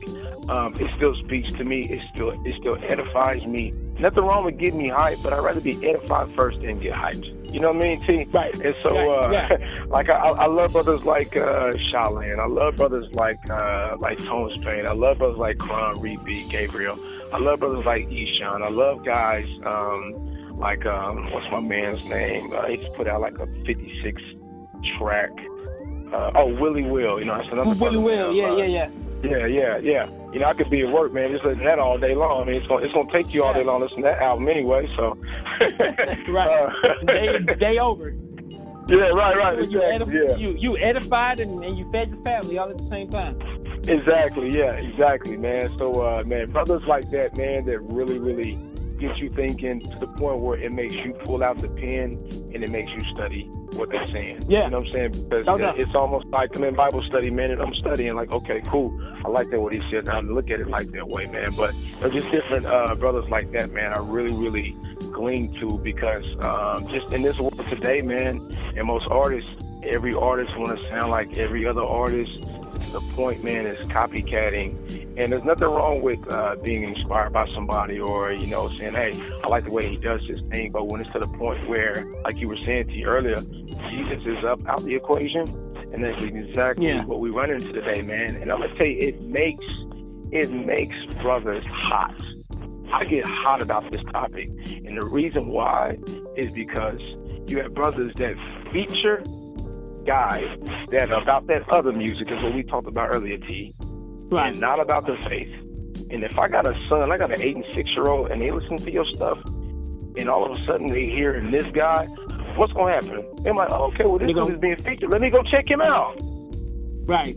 [0.50, 1.82] um, it still speaks to me.
[1.82, 3.72] It still it still edifies me.
[4.00, 7.52] Nothing wrong with getting me hyped, but I'd rather be edified first and get hyped.
[7.52, 8.24] You know what I mean, T?
[8.32, 8.54] Right.
[8.60, 9.84] And so, Right, uh, yeah.
[9.88, 12.38] like I, I love brothers like uh, Shaolin.
[12.38, 14.86] I love brothers like uh, like Tone Spain.
[14.86, 16.98] I love brothers like Kron, Rebeat, Gabriel.
[17.32, 18.62] I love brothers like Eshawn.
[18.62, 22.52] I love guys um, like um, what's my man's name?
[22.52, 24.22] Uh, he just put out like a 56
[24.98, 25.30] track.
[26.12, 27.20] Uh, oh, Willie Will.
[27.20, 27.74] You know, that's another.
[27.74, 28.90] Willie Will yeah yeah yeah
[29.22, 30.10] yeah, yeah, yeah.
[30.32, 32.42] You know, I could be at work, man, just listening to that all day long.
[32.42, 34.48] I mean, it's gonna it's gonna take you all day long listening to that album
[34.48, 34.88] anyway.
[34.96, 35.16] So,
[36.28, 38.14] right Uh, day, day over
[38.88, 39.70] Yeah, right, right.
[39.70, 40.36] You, exactly, edif- yeah.
[40.36, 43.38] you you edified and, and you fed your family all at the same time.
[43.86, 45.68] Exactly, yeah, exactly, man.
[45.78, 48.58] So, uh, man, brothers like that, man, that really, really
[49.00, 52.18] get you thinking to the point where it makes you pull out the pen
[52.54, 54.42] and it makes you study what they're saying.
[54.46, 54.64] Yeah.
[54.64, 55.28] You know what I'm saying?
[55.28, 55.78] Because doubt.
[55.78, 58.96] it's almost like I'm in Bible study, man, and I'm studying like, okay, cool.
[59.24, 60.08] I like that what he said.
[60.08, 61.52] I look at it like that way, man.
[61.56, 63.92] But there's just different uh, brothers like that, man.
[63.92, 64.76] I really, really
[65.12, 68.40] cling to because um, just in this world today, man,
[68.76, 69.50] and most artists,
[69.84, 72.30] every artist want to sound like every other artist.
[72.92, 75.16] The point, man, is copycatting.
[75.16, 79.12] And there's nothing wrong with uh, being inspired by somebody or, you know, saying, hey,
[79.44, 80.72] I like the way he does his thing.
[80.72, 83.40] But when it's to the point where, like you were saying to you earlier,
[83.90, 85.46] Jesus is up out the equation.
[85.92, 87.04] And that's exactly Yeah.
[87.04, 88.36] what we run into today, man.
[88.36, 89.64] And I'm going to tell you, it makes,
[90.32, 92.20] it makes brothers hot.
[92.92, 94.48] I get hot about this topic.
[94.84, 95.98] And the reason why
[96.36, 97.00] is because
[97.46, 98.36] you have brothers that
[98.72, 99.22] feature
[100.04, 100.44] guys
[100.90, 103.72] that are about that other music is what we talked about earlier, T
[104.30, 104.50] Right.
[104.52, 105.52] and not about the faith.
[106.10, 108.40] And if I got a son, I got an eight and six year old, and
[108.42, 109.44] they listen to your stuff,
[110.16, 112.06] and all of a sudden they hear this guy,
[112.56, 113.24] what's gonna happen?
[113.42, 115.10] They're like, oh, okay, well this go- is being featured.
[115.10, 116.18] Let me go check him out.
[117.06, 117.36] Right.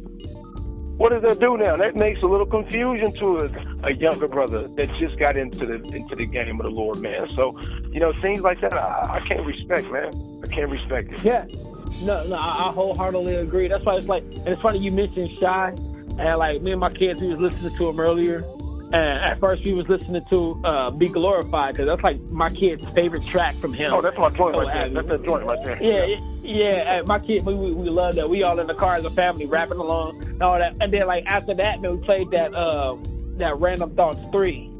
[1.03, 1.75] What does that do now?
[1.75, 5.73] That makes a little confusion to a, a younger brother that just got into the
[5.93, 7.29] into the game of the Lord, man.
[7.31, 7.59] So,
[7.91, 10.13] you know, things like that, I, I can't respect, man.
[10.41, 11.21] I can't respect it.
[11.25, 11.45] Yeah.
[12.03, 13.67] No, no, I, I wholeheartedly agree.
[13.67, 15.75] That's why it's like, and it's funny you mentioned Shai,
[16.19, 18.45] and like me and my kids, we was listening to him earlier,
[18.93, 22.87] and at first we was listening to uh, "Be Glorified" because that's like my kid's
[22.89, 23.91] favorite track from him.
[23.91, 25.03] Oh, that's my joint So, right there.
[25.03, 25.81] That's the joint right there.
[25.81, 26.97] Yeah, yeah.
[26.97, 28.29] and My kid, we, we, love that.
[28.29, 30.75] We all in the car as a family rapping along and all that.
[30.79, 32.95] And then like after that, man, we played that uh,
[33.37, 34.71] that Random Thoughts three,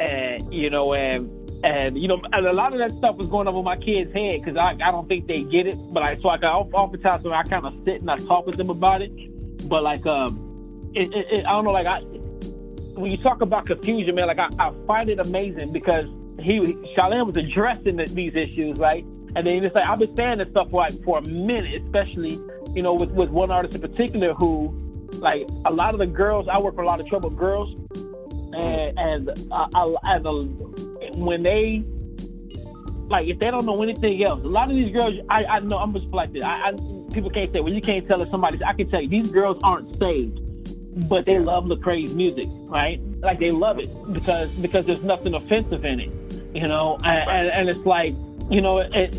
[0.00, 1.30] and you know, and
[1.64, 4.40] and you know, and a lot of that stuff was going over my kids' head
[4.40, 5.76] because I, I don't think they get it.
[5.92, 8.56] But like, so I got oftentimes when I kind of sit and I talk with
[8.56, 9.12] them about it.
[9.68, 12.02] But like, um, it, it, it, I don't know, like I
[12.96, 16.06] when you talk about confusion, man, like I, I find it amazing because
[16.40, 19.04] he Shai Linne was addressing the, these issues, right?
[19.34, 22.38] And then it's like I've been saying this stuff for like for a minute, especially
[22.74, 24.74] you know with with one artist in particular who,
[25.18, 27.74] like a lot of the girls, I work with a lot of troubled girls,
[28.54, 30.32] and and I, I, and, uh,
[31.16, 31.82] when they
[33.08, 35.78] like if they don't know anything else, a lot of these girls, I, I know
[35.78, 36.44] I'm just like this.
[36.44, 36.72] I, I
[37.12, 39.62] people can't say well you can't tell if somebody's I can tell you these girls
[39.62, 40.40] aren't saved
[41.08, 43.00] but they love Lecrae's music, right?
[43.20, 46.10] Like they love it because because there's nothing offensive in it,
[46.54, 46.98] you know.
[47.04, 48.12] And, and, and it's like,
[48.50, 49.14] you know, it,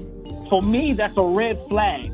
[0.50, 2.10] for me that's a red flag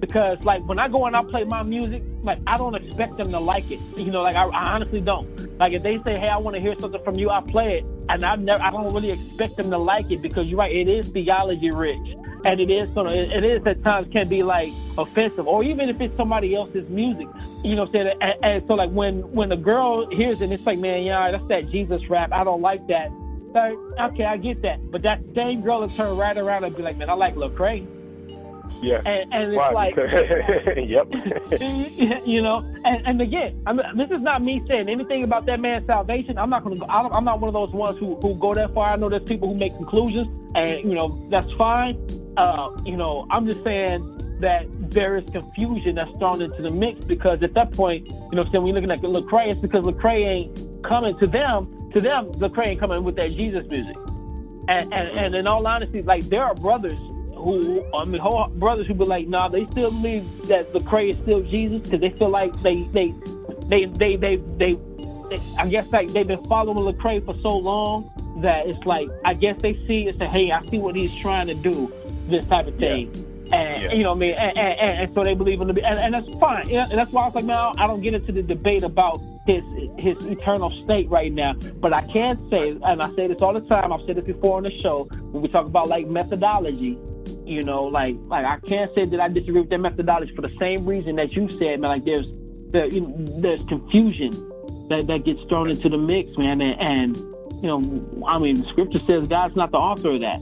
[0.00, 3.30] because like when I go and I play my music, like I don't expect them
[3.30, 4.22] to like it, you know.
[4.22, 5.58] Like I, I honestly don't.
[5.58, 7.86] Like if they say, "Hey, I want to hear something from you," I play it,
[8.08, 10.88] and I never, I don't really expect them to like it because you're right, it
[10.88, 14.72] is theology rich and it is sort of, it, is at times can be like
[14.98, 17.26] offensive, or even if it's somebody else's music,
[17.62, 18.18] you know what I'm saying?
[18.20, 21.46] And, and so like when when a girl hears it, it's like, man, yeah, that's
[21.48, 22.32] that Jesus rap.
[22.32, 23.10] I don't like that.
[23.54, 26.82] Like, okay, I get that, but that same girl will turn right around and be
[26.82, 27.86] like, man, I like Lecrae.
[28.80, 29.00] Yeah.
[29.04, 29.70] And, and it's Why?
[29.70, 29.96] like,
[30.76, 31.06] yep.
[32.26, 35.60] you know, and, and again, I mean, this is not me saying anything about that
[35.60, 36.38] man's salvation.
[36.38, 36.90] I'm not going to go.
[36.90, 38.90] I don't, I'm not one of those ones who, who go that far.
[38.90, 41.98] I know there's people who make conclusions, and you know that's fine.
[42.36, 44.02] Uh, you know, I'm just saying
[44.40, 48.18] that there is confusion that's thrown into the mix because at that point, you know,
[48.22, 51.90] what I'm saying you're looking at Lecrae, it's because Lecrae ain't coming to them.
[51.92, 53.96] To them, Lecrae ain't coming with that Jesus music.
[54.66, 56.98] And, and and in all honesty, like there are brothers
[57.44, 61.18] who I mean, whole brothers who be like, nah, they still believe that Lecrae is
[61.18, 63.14] still Jesus because they feel like they they
[63.68, 64.74] they they they they.
[64.74, 68.10] they I guess like they've been following Lecrae for so long
[68.42, 71.46] that it's like I guess they see it's say, hey, I see what he's trying
[71.48, 71.92] to do,
[72.28, 73.10] this type of thing.
[73.52, 73.92] And Yeah.
[73.92, 75.98] you know what I mean, and, and, and, and so they believe in the and,
[75.98, 76.68] and that's fine.
[76.70, 79.62] And that's why I was like, man, I don't get into the debate about his
[79.98, 81.54] his eternal state right now.
[81.80, 83.92] But I can say, and I say this all the time.
[83.92, 86.98] I've said it before on the show when we talk about like methodology.
[87.46, 90.48] You know, like like I can't say that I disagree with their methodology for the
[90.50, 91.90] same reason that you said, man.
[91.90, 92.32] Like there's
[92.70, 94.30] there, you know, there's confusion
[94.88, 96.60] that that gets thrown into the mix, man.
[96.60, 97.16] And, and
[97.62, 100.40] you know, I mean, scripture says God's not the author of that.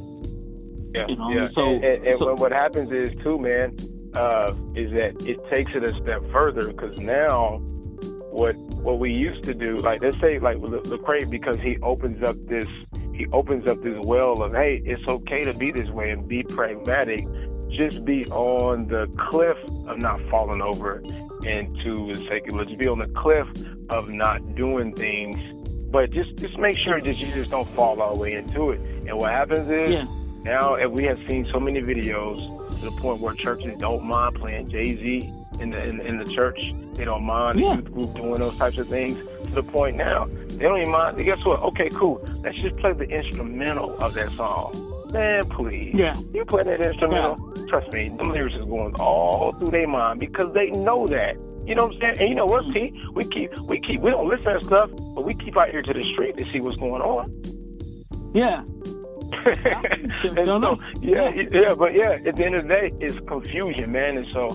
[0.95, 1.49] Yeah, You know, yeah.
[1.49, 3.77] so- and, and, and so- what- what happens is too, man,
[4.15, 7.63] uh, is that it takes it a step further because now,
[8.33, 12.23] what what we used to do, like let's say, like with Lecrae, because he opens
[12.23, 12.67] up this,
[13.15, 16.43] he opens up this well of, hey, it's okay to be this way and be
[16.43, 17.21] pragmatic.
[17.71, 19.57] Just be on the cliff
[19.89, 21.03] of not falling over
[21.45, 22.65] into the secular.
[22.65, 23.49] Just be on the cliff
[23.89, 25.37] of not doing things.
[25.91, 28.81] But just just make sure that you just don't fall all the way into it.
[29.07, 30.05] And what happens is Yeah.
[30.43, 32.39] now and we have seen so many videos
[32.81, 35.31] to the point where churches don't mind playing Jay Z
[35.61, 36.73] in the in, in, the church.
[36.95, 37.77] They don't mind yeah.
[37.77, 39.19] the youth group doing those types of things.
[39.19, 41.19] To the point now, they don't even mind.
[41.19, 41.61] Guess what?
[41.63, 42.25] Okay, cool.
[42.43, 44.93] Let's just play the instrumental of that song.
[45.13, 45.95] Man, please.
[45.95, 46.15] Yeah.
[46.33, 47.53] You play that instrumental.
[47.57, 47.67] Yeah.
[47.67, 51.37] Trust me, the lyrics is going all through their mind because they know that.
[51.67, 52.17] You know what I'm saying?
[52.19, 52.73] And you know what, mm.
[52.73, 53.03] T?
[53.13, 55.93] We keep we keep we don't listen to stuff, but we keep out here to
[55.93, 57.31] the street to see what's going on.
[58.35, 58.63] Yeah.
[60.25, 64.17] so, yeah, yeah, but yeah, at the end of the day, it's confusion, man.
[64.17, 64.49] And so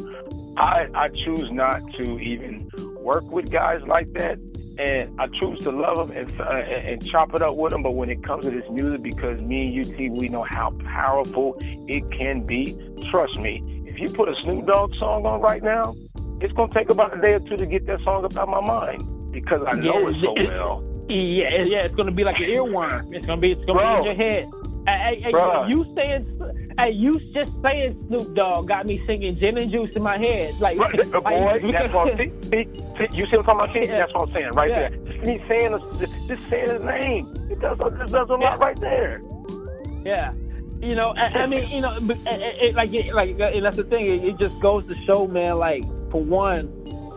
[0.58, 2.70] I I choose not to even
[3.00, 4.40] work with guys like that
[4.80, 7.84] and I choose to love them and, uh, and chop it up with them.
[7.84, 11.58] But when it comes to this music, because me and UT, we know how powerful
[11.88, 12.78] it can be.
[13.10, 15.94] Trust me, if you put a Snoop Dogg song on right now,
[16.42, 18.50] it's gonna take about a day or two to get that song up out of
[18.50, 20.97] my mind because I know yeah, it so well.
[21.10, 23.14] Yeah, yeah, it's gonna be like an earworm.
[23.14, 23.93] It's gonna be, it's gonna Bro.
[23.93, 24.47] be in your head.
[24.86, 29.58] Hey, hey, hey, you saying, hey, you just saying Snoop Dogg got me singing gin
[29.58, 30.60] and juice in my head.
[30.60, 32.32] Like, right, boy, that's what I'm see,
[32.97, 33.88] see, you see what I'm talking about?
[33.89, 34.89] That's what I'm saying right yeah.
[34.89, 34.97] there.
[34.97, 35.80] Just me saying,
[36.28, 38.58] just saying his name, it does, it does a lot yeah.
[38.58, 39.22] right there.
[40.03, 40.34] Yeah.
[40.82, 43.78] You know, I, I mean, you know, but it, it, like, it, like, and that's
[43.78, 44.05] the thing.
[44.05, 45.58] It, it just goes to show, man.
[45.58, 46.72] Like, for one,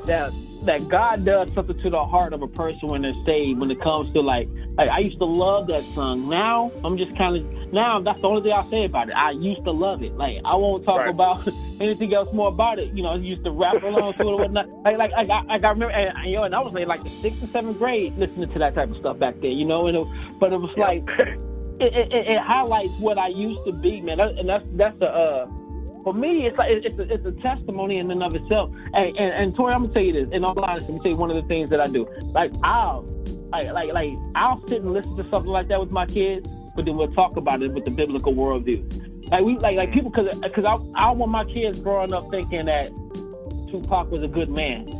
[0.07, 0.33] that
[0.65, 3.61] that God does something to the heart of a person when they're saved.
[3.61, 6.29] When it comes to like, like I used to love that song.
[6.29, 9.13] Now I'm just kind of now that's the only thing I say about it.
[9.13, 10.17] I used to love it.
[10.17, 11.11] Like I won't talk right.
[11.11, 11.47] about
[11.81, 12.93] anything else more about it.
[12.93, 14.69] You know, I used to rap along to it or whatnot.
[14.83, 17.11] Like like I, I, I remember, and, you know, and I was in like the
[17.11, 19.53] sixth and seventh grade listening to that type of stuff back then.
[19.53, 20.07] You know, and it,
[20.39, 21.05] but it was like.
[21.83, 25.47] It, it, it, highlights what I used to be, man, and that's that's a uh,
[26.03, 28.73] for me, it's like it's a, it's a testimony in and of itself.
[28.95, 30.29] And, and, and Tory, I'm gonna tell you this.
[30.33, 32.07] In all honesty, let me tell you one of the things that I do.
[32.33, 33.03] Like I'll
[33.51, 36.85] like like like I'll sit and listen to something like that with my kids, but
[36.85, 39.31] then we'll talk about it with the biblical worldview.
[39.31, 42.67] Like we like like people because because I I want my kids growing up thinking
[42.67, 42.91] that
[43.71, 44.91] Tupac was a good man.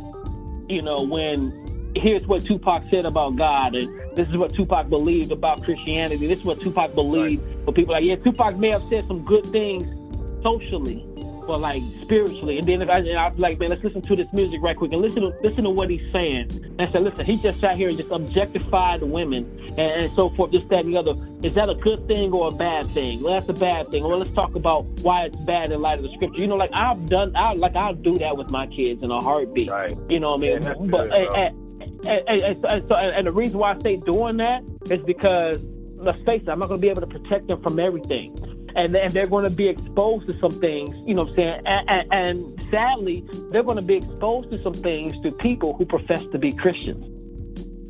[0.69, 1.51] You know when
[1.95, 6.27] here's what Tupac said about God, and this is what Tupac believed about Christianity.
[6.27, 7.43] This is what Tupac believed.
[7.43, 7.65] Right.
[7.65, 10.00] But people are like, yeah, Tupac may have said some good things
[10.41, 11.05] socially
[11.47, 12.57] or like spiritually.
[12.57, 14.75] And then if I, and I was like, man, let's listen to this music right
[14.75, 16.51] quick and listen to listen to what he's saying.
[16.51, 19.45] And I said, listen, he just sat here and just objectified women
[19.77, 21.11] and, and so forth, this, that, and the other.
[21.43, 23.21] Is that a good thing or a bad thing?
[23.21, 24.03] Well, that's a bad thing.
[24.03, 26.41] Well, let's talk about why it's bad in light of the scripture.
[26.41, 29.19] You know, like I've done, I like I'll do that with my kids in a
[29.19, 29.69] heartbeat.
[29.69, 29.93] Right.
[30.09, 30.61] You know what I mean?
[30.61, 34.37] Yeah, but good, and, and, and, and, so, and the reason why I say doing
[34.37, 35.67] that is because
[35.97, 38.35] let's face it, I'm not going to be able to protect them from everything
[38.75, 41.61] and, and they're going to be exposed to some things, you know what I'm saying?
[41.65, 45.85] And, and, and sadly, they're going to be exposed to some things to people who
[45.85, 47.07] profess to be Christians.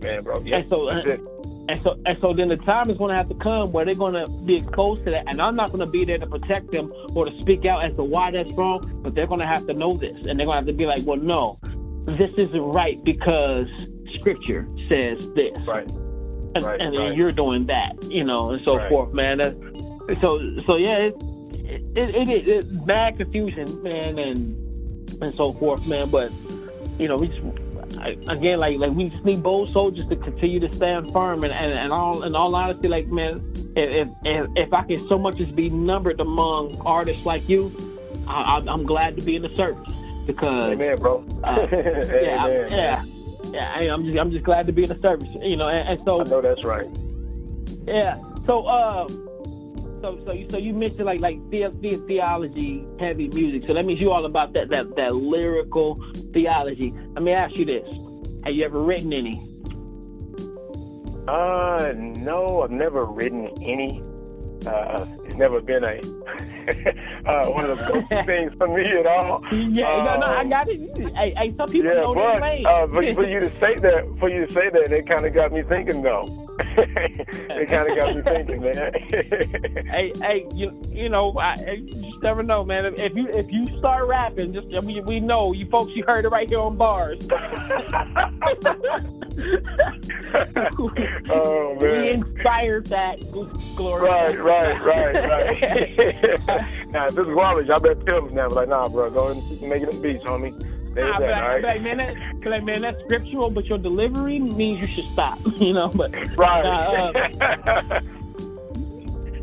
[0.04, 0.58] Man, bro, yeah.
[0.58, 1.04] And so, uh,
[1.70, 3.94] and so, and so, then the time is going to have to come where they're
[3.94, 6.72] going to be exposed to that, and I'm not going to be there to protect
[6.72, 8.82] them or to speak out as to why that's wrong.
[9.04, 10.86] But they're going to have to know this, and they're going to have to be
[10.86, 11.58] like, "Well, no,
[12.08, 13.68] this isn't right because
[14.14, 15.90] Scripture says this." Right.
[16.54, 17.16] And, right, and right.
[17.16, 18.90] you're doing that, you know, and so right.
[18.90, 19.38] forth, man.
[19.38, 19.56] That's,
[20.20, 21.16] so so yeah, it
[21.96, 26.10] it, it, it's bad confusion, man, and and so forth, man.
[26.10, 26.32] But
[26.98, 27.42] you know, we just
[28.00, 31.54] I, again like like we just need bold soldiers to continue to stand firm, and
[31.54, 33.42] and, and all in all honesty, like man,
[33.76, 37.72] if if if I can so much as be numbered among artists like you,
[38.28, 39.84] I, I'm glad to be in the service
[40.26, 41.26] because Amen, bro.
[41.44, 43.04] Uh, yeah, I, yeah.
[43.52, 45.90] Yeah, I, am just I'm just glad to be in the service, you know, and,
[45.90, 46.88] and so I know that's right.
[47.86, 49.08] Yeah, so uh,
[50.02, 53.68] so so you so you mentioned like like the, the, theology heavy music.
[53.68, 56.92] So that means you all about that that that lyrical theology.
[57.14, 59.40] Let me ask you this: Have you ever written any?
[61.28, 64.02] Uh, no, I've never written any.
[64.66, 66.00] Uh, it's never been a
[67.26, 69.42] uh, one of those things for me at all.
[69.52, 71.16] Yeah, um, no, no, I um, got it.
[71.16, 72.66] Hey, hey some people yeah, know but, lane.
[72.66, 75.34] uh, for, for you to say that, for you to say that, it kind of
[75.34, 76.26] got me thinking, though.
[76.60, 78.94] It kind of got me thinking, man.
[79.88, 82.94] hey, hey, you, you know, I, you just never know, man.
[82.98, 85.92] If you if you start rapping, just we we know you folks.
[85.96, 87.20] You heard it right here on bars.
[91.30, 93.20] oh man, we inspired that
[93.76, 94.10] glory.
[94.10, 96.52] Right, right, right, right.
[96.92, 98.48] now, if this is Wallace, y'all better tell me now.
[98.50, 100.81] But like, nah, bro, go and make it a beach, homie.
[100.96, 101.62] Nah, but, all right?
[101.62, 102.16] but, man, that,
[102.46, 105.40] like, man, that's scriptural, but your delivery means you should stop.
[105.58, 106.66] You know, but right.
[106.66, 107.12] Uh,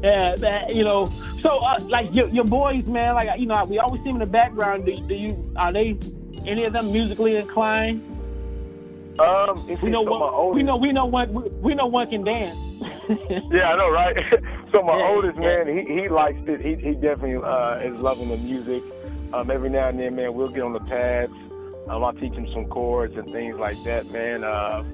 [0.03, 1.07] yeah, that you know.
[1.41, 4.27] So, uh, like your, your boys, man, like you know, we always see them in
[4.27, 4.85] the background.
[4.87, 5.97] Do, do you are they
[6.47, 8.03] any of them musically inclined?
[9.21, 10.55] Um, we know one.
[10.55, 11.33] We know we know one.
[11.33, 12.59] We, we know one can dance.
[12.81, 14.17] yeah, I know, right?
[14.73, 15.65] So my Yeah, oldest yeah.
[15.65, 16.61] man, he he likes it.
[16.61, 18.83] He he definitely uh, is loving the music.
[19.33, 21.33] Um, every now and then, man, we'll get on the pads.
[21.89, 24.45] Um, I'll teach him some chords and things like that, man.
[24.45, 24.85] Uh,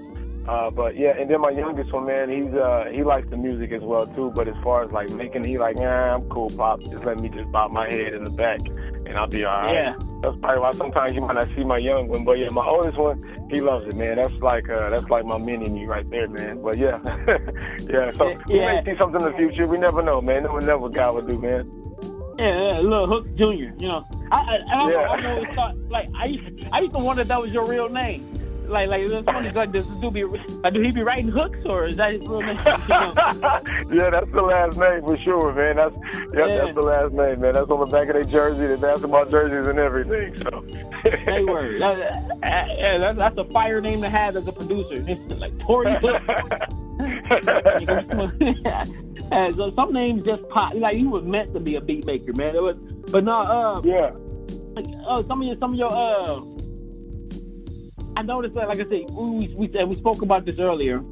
[0.47, 3.73] uh, but yeah, and then my youngest one, man, he's uh, he likes the music
[3.73, 4.31] as well too.
[4.35, 6.83] But as far as like making, he like, nah, I'm cool, pop.
[6.83, 8.61] Just let me just bob my head in the back,
[9.07, 9.73] and I'll be all right.
[9.73, 9.95] Yeah.
[10.21, 12.99] That's probably why sometimes you might not see my young one, but yeah, my oldest
[12.99, 14.17] one, he loves it, man.
[14.17, 16.61] That's like uh, that's like my mini me right there, man.
[16.61, 17.01] But yeah,
[17.89, 18.13] yeah.
[18.13, 19.67] So we may see something in the future.
[19.67, 20.43] We never know, man.
[20.43, 21.84] Never know what God will do, man.
[22.39, 23.75] Yeah, yeah, little Hook Junior.
[23.79, 24.97] You know, I I, I, Yeah.
[24.99, 27.89] I always thought like I used I used to wonder if that was your real
[27.89, 28.25] name.
[28.67, 31.59] Like like it's funny like does this dude be like do he be writing hooks
[31.67, 32.57] or is that his real name?
[33.95, 35.77] Yeah, that's the last name for sure, man.
[35.77, 35.97] That's
[36.33, 36.65] yeah, Yeah.
[36.65, 37.53] that's the last name, man.
[37.55, 40.35] That's on the back of their jersey, the basketball jerseys and everything.
[40.37, 40.65] So
[41.25, 41.79] Hey, word.
[41.85, 44.95] That, uh, yeah, that's, that's a fire name to have as a producer.
[45.07, 46.23] It's like Tory Hook.
[49.33, 50.75] and so some names just pop.
[50.75, 52.55] Like he was meant to be a beat maker, man.
[52.57, 52.79] It was,
[53.11, 53.41] but no.
[53.41, 54.13] Uh, yeah.
[54.75, 55.93] like, uh, some of your, some of your.
[55.93, 56.41] Uh,
[58.17, 61.03] I noticed that, like I said, we we and we spoke about this earlier.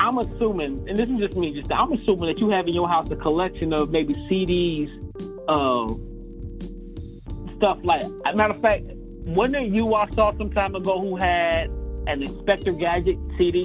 [0.00, 2.88] I'm assuming, and this is just me, just I'm assuming that you have in your
[2.88, 4.90] house a collection of maybe CDs,
[5.48, 5.88] uh,
[7.56, 8.02] stuff like.
[8.02, 8.82] As a matter of fact,
[9.24, 11.68] wasn't it you I saw some time ago who had
[12.06, 13.64] an Inspector Gadget CD?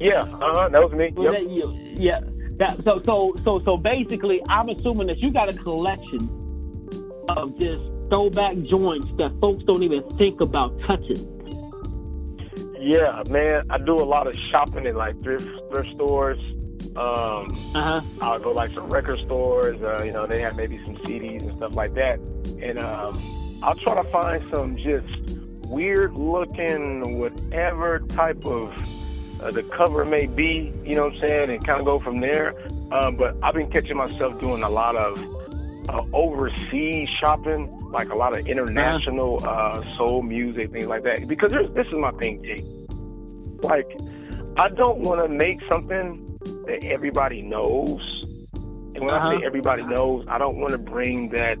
[0.00, 1.12] Yeah, uh-huh, that was me.
[1.16, 1.42] Was Yep.
[1.42, 1.94] that you?
[1.94, 2.20] Yeah.
[2.58, 6.20] That, so so so so basically, I'm assuming that you got a collection
[7.28, 7.82] of just
[8.12, 11.16] throwback joints that folks don't even think about touching.
[12.78, 13.62] Yeah, man.
[13.70, 16.38] I do a lot of shopping in like thrift thrift stores.
[16.94, 18.00] Um, Uh huh.
[18.20, 19.80] I'll go like some record stores.
[19.80, 22.18] Uh, you know, they have maybe some CDs and stuff like that.
[22.60, 23.18] And um,
[23.62, 28.74] I'll try to find some just weird looking, whatever type of
[29.40, 30.70] uh, the cover may be.
[30.84, 31.50] You know what I'm saying?
[31.50, 32.52] And kind of go from there.
[32.92, 35.18] Um, but I've been catching myself doing a lot of
[35.88, 41.26] uh, overseas shopping, like a lot of international uh, soul music, things like that.
[41.28, 42.62] Because there's, this is my thing, T.
[43.62, 43.86] Like,
[44.56, 48.00] I don't want to make something that everybody knows.
[48.94, 49.38] And when I Uh-huh.
[49.38, 51.58] say everybody knows, I don't want to bring that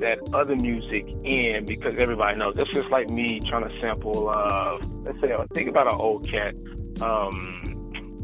[0.00, 2.54] that other music in because everybody knows.
[2.56, 4.30] That's just like me trying to sample.
[4.30, 6.54] Uh, let's say, think about an old cat.
[7.02, 7.71] Um, I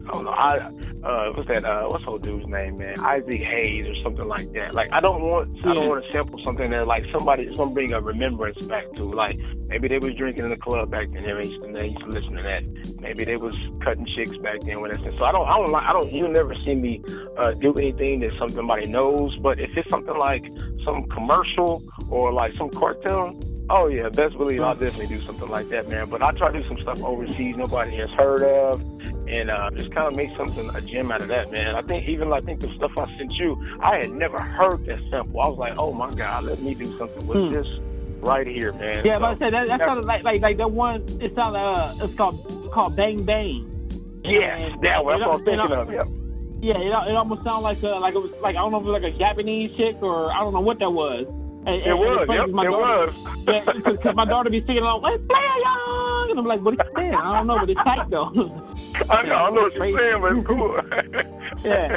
[0.09, 0.31] don't know.
[0.31, 0.57] I
[1.05, 1.65] uh, what's that?
[1.65, 2.99] Uh, what's old dude's name, man?
[3.01, 4.75] Isaac Hayes or something like that.
[4.75, 7.73] Like I don't want I don't want to sample something that like somebody is gonna
[7.73, 9.05] bring a remembrance back to.
[9.05, 9.37] Like
[9.69, 11.23] maybe they was drinking in the club back then.
[11.23, 13.01] They used to, they used to listen to that.
[13.01, 15.25] Maybe they was cutting chicks back then when that's so.
[15.25, 17.03] I don't I don't like I don't you'll never see me
[17.37, 19.37] uh, do anything that somebody knows.
[19.37, 20.45] But if it's something like
[20.85, 23.41] some commercial or like some cartoon.
[23.71, 26.09] Oh yeah, best believe I'll definitely do something like that, man.
[26.09, 28.81] But I try to do some stuff overseas nobody has heard of,
[29.29, 31.75] and uh, just kind of make something a gem out of that, man.
[31.75, 34.99] I think even I think the stuff I sent you, I had never heard that
[35.11, 35.41] sample.
[35.41, 37.53] I was like, oh my god, let me do something with Hmm.
[37.53, 37.67] this
[38.21, 39.03] right here, man.
[39.05, 41.03] Yeah, So, but I said that, that sounded like like like that one.
[41.21, 43.65] It sounded uh, it's called it's called Bang Bang.
[44.25, 45.21] yes, And- that one.
[45.21, 45.93] That's what I was thinking of.
[45.93, 46.25] Yeah.
[46.61, 46.77] Yeah,
[47.07, 48.91] it, it almost sounded like a, like it was like I don't know if it
[48.91, 51.27] was like a Japanese chick or I don't know what that was.
[51.67, 52.19] And, It and- was.
[52.23, 53.47] it's Yep, it daughter, was.
[53.47, 56.91] Yeah, because my daughter be singing along, "Let's play young," I'm like, "What are you
[56.97, 58.27] saying?" I don't know, but it's tight though.
[59.11, 60.81] I know, I know what you're saying, but it's cool.
[61.65, 61.97] yeah,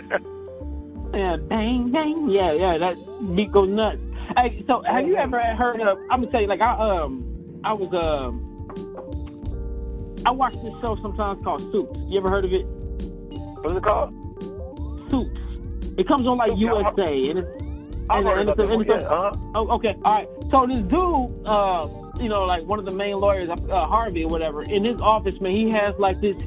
[1.14, 2.96] yeah, bang bang, yeah, yeah, that
[3.36, 4.00] beat goes nuts.
[4.38, 5.98] Hey, so have you ever heard of?
[6.10, 7.24] I'm gonna tell you, like I um,
[7.64, 8.40] I was um,
[10.26, 12.00] I watch this show sometimes called Suits.
[12.10, 12.66] You ever heard of it?
[13.64, 14.14] What's it called?
[15.10, 15.40] Suits.
[15.98, 17.64] It comes on like Okay, USA, and it's
[18.10, 19.32] And- and it's a- and it's Yeah, uh-huh.
[19.56, 19.96] Oh, okay.
[20.06, 20.28] All right.
[20.50, 21.88] So this dude, uh,
[22.22, 25.42] you know, like one of the main lawyers, uh, Harvey or whatever, in his office,
[25.42, 26.38] man, he has like this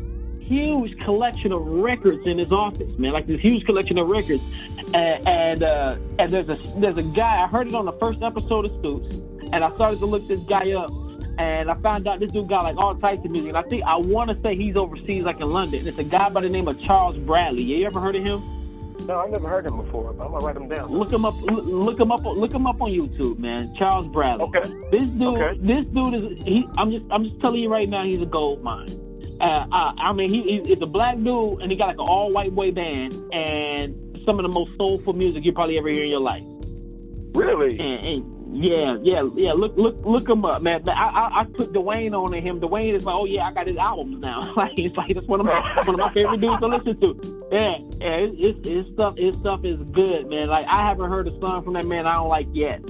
[0.41, 4.43] huge collection of records in his office, man, like this huge collection of records.
[4.93, 7.43] And and, uh, and there's a there's a guy.
[7.43, 9.19] I heard it on the first episode of Suits,
[9.53, 10.91] and I started to look this guy up.
[11.37, 13.49] And I found out this dude got like all types of music.
[13.49, 15.85] And I think I want to say he's overseas, like in London.
[15.85, 17.65] It's a guy by the name of Charles Bradley.
[17.65, 18.41] You ever heard of him?
[19.07, 20.13] No, I never heard him before.
[20.13, 20.91] But I'm gonna write him down.
[20.91, 21.35] Look him up.
[21.43, 22.25] Look him up.
[22.25, 23.75] Look him up on YouTube, man.
[23.75, 24.47] Charles Bradley.
[24.47, 24.63] Okay.
[24.91, 25.37] This dude.
[25.37, 25.59] Okay.
[25.61, 26.45] This dude is.
[26.45, 26.67] He.
[26.79, 27.05] I'm just.
[27.11, 28.05] I'm just telling you right now.
[28.05, 28.89] He's a gold mine.
[29.41, 32.07] Uh, I, I mean, he, he it's a black dude, and he got like an
[32.07, 33.95] all white boy band, and
[34.25, 36.45] some of the most soulful music you probably ever hear in your life.
[37.35, 37.79] Really?
[37.79, 39.53] And, and yeah, yeah, yeah.
[39.53, 40.89] Look, look, look him up, man.
[40.89, 42.61] I, I, I put Dwayne on to him.
[42.61, 44.53] Dwayne is like, oh yeah, I got his albums now.
[44.57, 47.49] like it's like that's one of my one of my favorite dudes to listen to.
[47.53, 48.17] Yeah, yeah.
[48.17, 49.17] It's, it's, it's stuff.
[49.19, 50.49] His stuff is good, man.
[50.49, 52.81] Like I haven't heard a song from that man I don't like yet.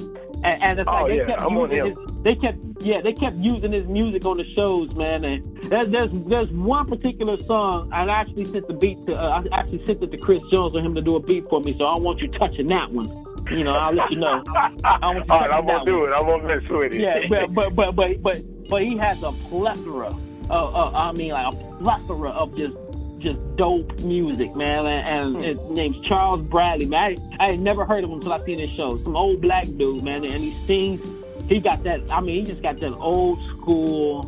[0.45, 3.13] And, and it's Oh, like they yeah, kept I'm using his, they kept yeah they
[3.15, 5.25] kept using his music on the shows, man.
[5.25, 9.59] And there, there's there's one particular song I actually sent the beat to uh, I
[9.61, 11.73] actually sent it to Chris Jones for him to do a beat for me.
[11.73, 13.07] So I want you touching that one.
[13.51, 14.43] You know, I'll let you know.
[14.85, 16.11] I want you All right, I'm gonna do one.
[16.11, 16.13] it.
[16.15, 17.01] I'm gonna mess with it.
[17.01, 20.09] Yeah, but but but but but but he has a plethora.
[20.51, 22.77] Of, uh, I mean, like a plethora of just
[23.21, 24.87] just dope music, man.
[24.87, 27.17] And, and his name's Charles Bradley, man.
[27.39, 28.97] I, I had never heard of him until I seen his show.
[28.97, 31.07] Some old black dude, man, and he sings.
[31.49, 32.01] He got that.
[32.11, 34.25] I mean, he just got that old school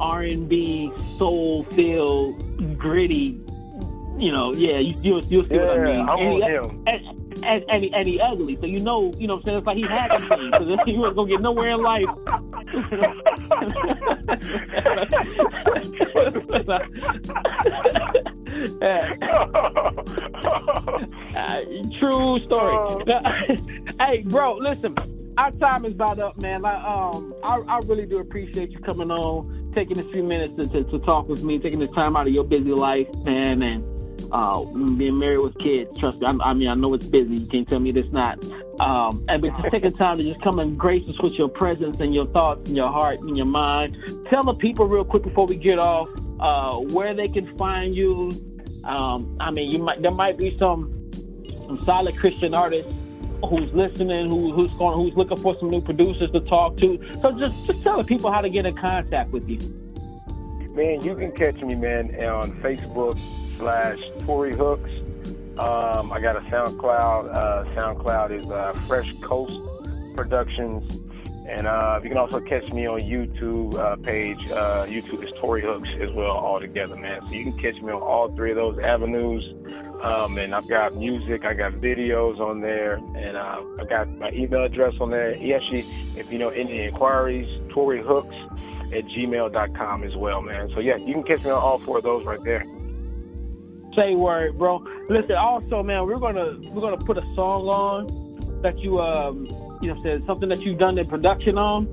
[0.00, 3.40] R and B, soul filled, gritty.
[4.18, 6.08] You know, yeah, you you'll, you'll see what I Yeah, mean.
[6.08, 6.84] I'm and, he, him.
[6.86, 9.58] and, and, and, he, and he ugly, so you know, you know what I'm saying?
[9.58, 12.08] It's like he had to be, because he wasn't going to get nowhere in life.
[21.36, 21.60] Uh,
[21.98, 23.04] true story.
[24.00, 24.94] hey, bro, listen.
[25.38, 26.62] Our time is about up, man.
[26.62, 30.64] Like, um, I, I really do appreciate you coming on, taking a few minutes to,
[30.64, 33.95] to, to talk with me, taking the time out of your busy life, man, and
[34.32, 34.64] uh,
[34.96, 35.98] being married with kids.
[35.98, 37.36] Trust me, I, I mean, I know it's busy.
[37.36, 38.42] You can't tell me it's not.
[38.80, 42.00] Um, and but just taking time to just come and grace us with your presence
[42.00, 43.96] and your thoughts and your heart and your mind.
[44.28, 46.08] Tell the people real quick before we get off
[46.40, 48.30] uh, where they can find you.
[48.84, 51.10] Um, I mean, you might there might be some
[51.66, 52.94] some solid Christian artists
[53.48, 57.00] who's listening, who, who's going, who's looking for some new producers to talk to.
[57.20, 59.58] So just just tell the people how to get in contact with you.
[60.74, 63.18] Man, you can catch me, man, on Facebook
[63.56, 64.92] slash Tory Hooks.
[65.58, 67.34] Um, I got a SoundCloud.
[67.34, 69.60] Uh, SoundCloud is uh, Fresh Coast
[70.14, 71.02] Productions.
[71.48, 74.38] And uh, you can also catch me on YouTube uh, page.
[74.50, 77.26] Uh, YouTube is Tory Hooks as well, all together, man.
[77.26, 79.54] So you can catch me on all three of those avenues.
[80.02, 84.30] Um, and I've got music, I got videos on there, and uh, I got my
[84.30, 85.34] email address on there.
[85.34, 85.86] He actually,
[86.16, 88.34] if you know any inquiries, Tory Hooks
[88.92, 90.70] at gmail.com as well, man.
[90.74, 92.66] So yeah, you can catch me on all four of those right there.
[93.96, 94.84] Say word, bro.
[95.08, 98.06] Listen, also, man, we're gonna we're gonna put a song on
[98.60, 99.46] that you um
[99.80, 101.88] you know said something that you've done in production on.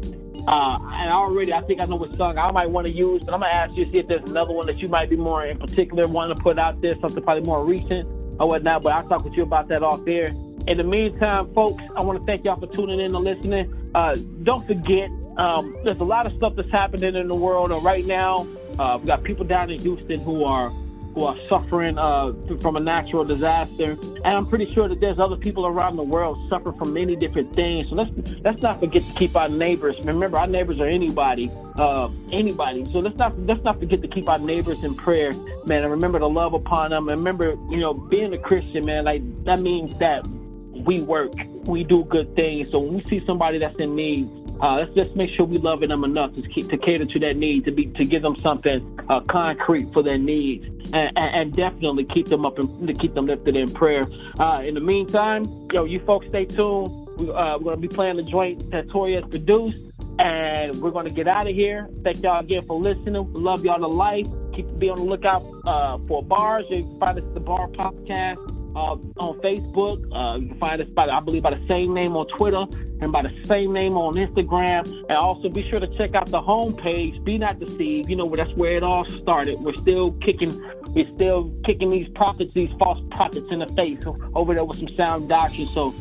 [0.46, 3.34] Uh, and already, I think I know what song I might want to use, but
[3.34, 5.46] I'm gonna ask you to see if there's another one that you might be more
[5.46, 8.06] in particular wanting to put out there, something probably more recent
[8.38, 8.84] or whatnot.
[8.84, 10.28] But I'll talk with you about that off there.
[10.68, 13.92] In the meantime, folks, I want to thank y'all for tuning in and listening.
[13.96, 18.06] Uh, don't forget, um, there's a lot of stuff that's happening in the world right
[18.06, 18.46] now.
[18.78, 20.70] Uh, we got people down in Houston who are
[21.14, 25.36] who are suffering uh, from a natural disaster, and I'm pretty sure that there's other
[25.36, 27.90] people around the world suffering from many different things.
[27.90, 28.12] So let's
[28.42, 29.96] let's not forget to keep our neighbors.
[30.04, 32.86] Remember, our neighbors are anybody, uh, anybody.
[32.86, 35.34] So let's not let's not forget to keep our neighbors in prayer,
[35.66, 37.08] man, and remember to love upon them.
[37.10, 40.26] And remember, you know, being a Christian, man, like that means that
[40.74, 41.34] we work,
[41.66, 42.72] we do good things.
[42.72, 44.28] So when we see somebody that's in need,
[44.62, 47.66] uh, let's just make sure we loving them enough to to cater to that need,
[47.66, 52.28] to be to give them something uh, concrete for their needs, and, and, definitely keep
[52.28, 54.04] them up and to keep them lifted in prayer.
[54.40, 56.88] Uh, in the meantime, yo, you folks stay tuned.
[57.18, 59.94] We, uh, we're gonna be playing the joint that Tory has produced.
[60.20, 61.90] And we're going to get out of here.
[62.04, 63.34] Thank y'all again for listening.
[63.34, 64.28] We love y'all to life.
[64.54, 66.66] Keep be on the lookout uh, for bars.
[66.70, 68.38] You can find us at the Bar Podcast
[68.76, 69.98] uh, on Facebook.
[70.14, 72.66] Uh, you can find us by, I believe, by the same name on Twitter
[73.02, 74.43] and by the same name on Instagram.
[74.52, 77.24] And also be sure to check out the homepage.
[77.24, 78.10] Be not deceived.
[78.10, 79.60] You know that's where it all started.
[79.60, 80.52] We're still kicking.
[80.90, 84.00] We're still kicking these prophets, these false prophets in the face
[84.36, 85.68] over there with some sound doctrine.
[85.68, 85.94] So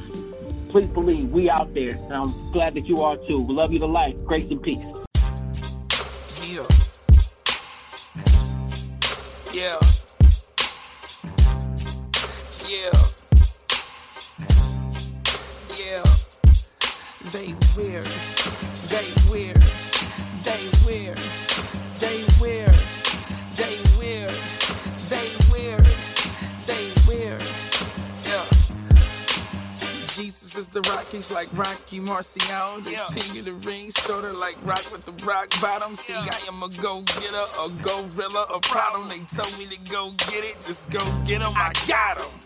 [0.69, 1.91] please believe we out there.
[1.95, 3.43] And I'm glad that you are too.
[3.43, 4.17] We love you to life.
[4.25, 4.85] Grace and peace.
[6.47, 6.67] Yeah.
[9.53, 9.79] Yeah.
[12.69, 13.12] Yeah.
[17.31, 18.05] They weird.
[18.89, 19.63] They weird.
[20.43, 21.19] They weird.
[22.01, 22.75] They weird.
[23.55, 24.35] They weird.
[25.09, 25.87] They weird.
[26.67, 27.43] They weird.
[28.27, 28.45] Yeah.
[30.09, 32.83] Jesus is the rock, he's like Rocky Marciano.
[32.85, 33.07] The Yeah.
[33.15, 35.95] king of the ring, sorta like rock with the rock bottom.
[35.95, 39.09] See, I am a go getter, a gorilla, a problem.
[39.09, 41.53] They told me to go get it, just go get 'em.
[41.57, 42.42] I got 'em.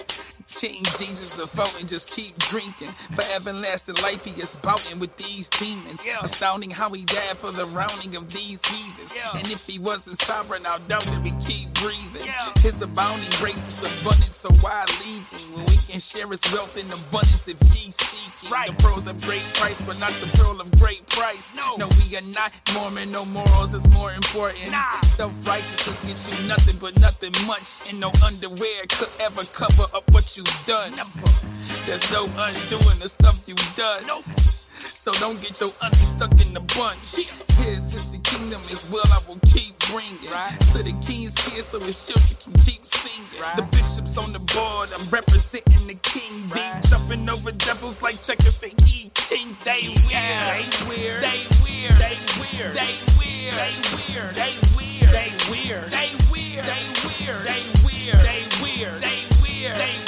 [0.60, 1.46] King Jesus the
[1.78, 2.88] and just keep drinking.
[2.88, 6.04] For everlasting life, he is bouting with these demons.
[6.04, 6.20] Yeah.
[6.22, 9.14] Astounding how he died for the rounding of these heathens.
[9.14, 9.36] Yeah.
[9.36, 12.24] And if he wasn't sovereign, I doubt that we keep breathing.
[12.24, 12.52] Yeah.
[12.62, 16.76] His abounding grace is abundant, so why leave him when we can share his wealth
[16.78, 18.50] in abundance if ye seek it?
[18.50, 18.70] Right.
[18.70, 21.54] The pearls of great price, but not the pearl of great price.
[21.54, 21.76] No.
[21.76, 23.12] no, we are not Mormon.
[23.12, 24.70] No morals is more important.
[24.70, 25.00] Nah.
[25.02, 30.10] Self righteousness gets you nothing but nothing much, and no underwear could ever cover up
[30.12, 30.92] what you've done.
[31.86, 34.06] There's no undoing the stuff you've done.
[34.06, 34.24] Nope.
[34.94, 37.16] so don't get your onion stuck in the bunch.
[37.66, 40.30] His is the kingdom as well, I will keep bringing.
[40.30, 40.54] Right.
[40.72, 43.26] To the king's here so his children can keep singing.
[43.40, 43.56] Right.
[43.56, 46.48] The bishop's on the board, I'm representing the king.
[46.48, 46.78] Right.
[46.82, 49.64] Be jumping over devils like checkers, the he kings.
[49.64, 55.30] They weird, they weird, they weird, they weird, they weird, they weird, they weird, they
[55.50, 60.05] weird, they weird, they weird, they weird, they weird, they weird, they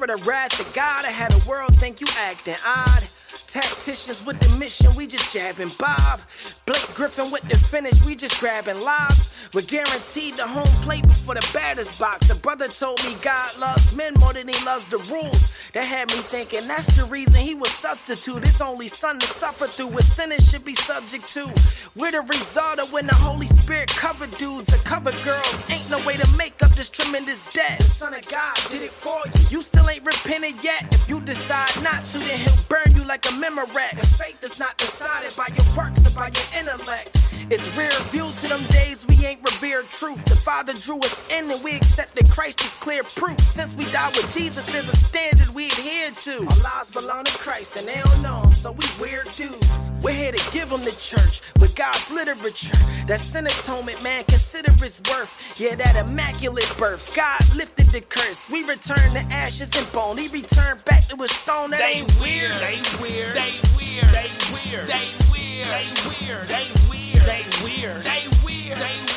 [0.00, 3.02] of the wrath of God, I had a world think you acting odd.
[3.48, 6.20] Tacticians with the mission, we just jabbing Bob.
[6.66, 9.34] Blake Griffin with the finish, we just grabbing lobs.
[9.54, 12.28] We're guaranteed the home plate before the batters box.
[12.28, 15.56] The brother told me God loves men more than he loves the rules.
[15.72, 18.44] That had me thinking that's the reason he was substitute.
[18.44, 21.50] His only son to suffer through what sinners should be subject to.
[21.96, 25.64] We're the result of when the Holy Spirit covered dudes and covered girls.
[25.70, 27.78] Ain't no way to make up this tremendous debt.
[27.78, 29.56] The Son of God did it for you.
[29.56, 30.94] You still ain't repented yet.
[30.94, 34.04] If you decide not to, then he'll burn like a Memorex.
[34.22, 37.16] Faith is not decided by your works or by your intellect.
[37.50, 40.22] It's rear view to them days we ain't revered truth.
[40.26, 43.40] The Father drew us in and we accepted Christ as clear proof.
[43.40, 46.32] Since we died with Jesus, there's a standard we adhere to.
[46.40, 49.66] Our lives belong to Christ and they don't know him, so we weird dudes.
[50.02, 52.76] We're here to give them the church with God's literature.
[53.06, 55.58] That sin atonement, man, consider its worth.
[55.58, 57.16] Yeah, that immaculate birth.
[57.16, 58.48] God lifted the curse.
[58.50, 60.18] We return to ashes and bone.
[60.18, 61.70] He returned back to his stone.
[61.70, 62.60] That They ain't weird, weird.
[62.60, 68.24] they weird, they weird, they weird, they weird, they weird, they weird, they weird, they
[68.44, 69.07] weird, they weird,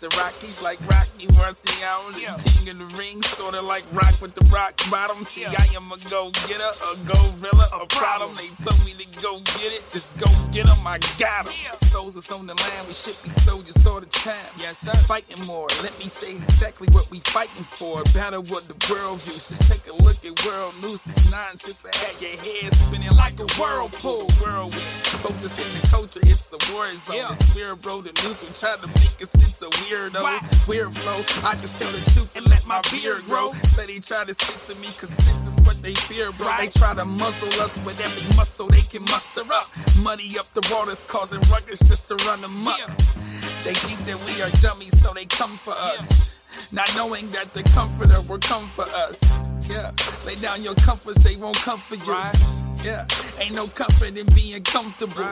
[0.00, 4.44] The rock, he's like Rocky Marciano, king of the ring, sorta like rock with the
[4.46, 5.24] rock bottom.
[5.24, 8.30] See, I am a go getter, a gorilla, a problem.
[8.36, 11.74] They told me to go get it, just go get 'em, I got 'em.
[11.74, 14.36] Souls is on the line, we should be soldiers all the time.
[14.56, 14.94] Yes, sir.
[15.10, 18.04] Fighting more, let me say exactly what we fighting for.
[18.14, 21.00] Battle what the world views, just take a look at world news.
[21.00, 24.30] This nonsense that had your head spinning like a whirlpool.
[24.38, 24.80] Whirlwind,
[25.26, 27.34] focus in the culture, it's a war zone.
[27.34, 30.68] It's weird, bro, the news will try to make us into weirdos.
[30.68, 31.18] Weird flow,
[31.48, 33.52] I just tell the truth and let my beard grow.
[33.52, 36.48] Say they try to censor me, cause sense is what they fear, bro.
[36.58, 39.70] They try to muzzle us with every muscle they can muster up.
[40.02, 42.96] Money up the waters, causing ruckus just to run them amok.
[43.64, 46.40] They think that we are dummies, so they come for us.
[46.72, 49.20] Not knowing that the comforter will come for us.
[49.68, 49.90] Yeah,
[50.26, 52.57] lay down your comforts, they won't comfort you.
[52.82, 53.06] Yeah,
[53.40, 55.26] ain't no comfort in being comfortable.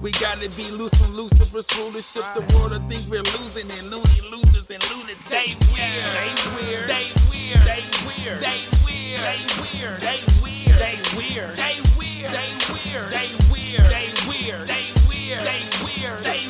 [0.00, 2.24] We gotta be loose from Lucifer's rulership.
[2.34, 5.28] The world will think we're losing and loony losers and lunatics.
[5.28, 10.96] They weird, they weird, they weird, they weird, they weird, they weird, they weird, they
[11.18, 16.49] weird, they weird, they weird, they weird, they weird, they weird, they weird, they weird,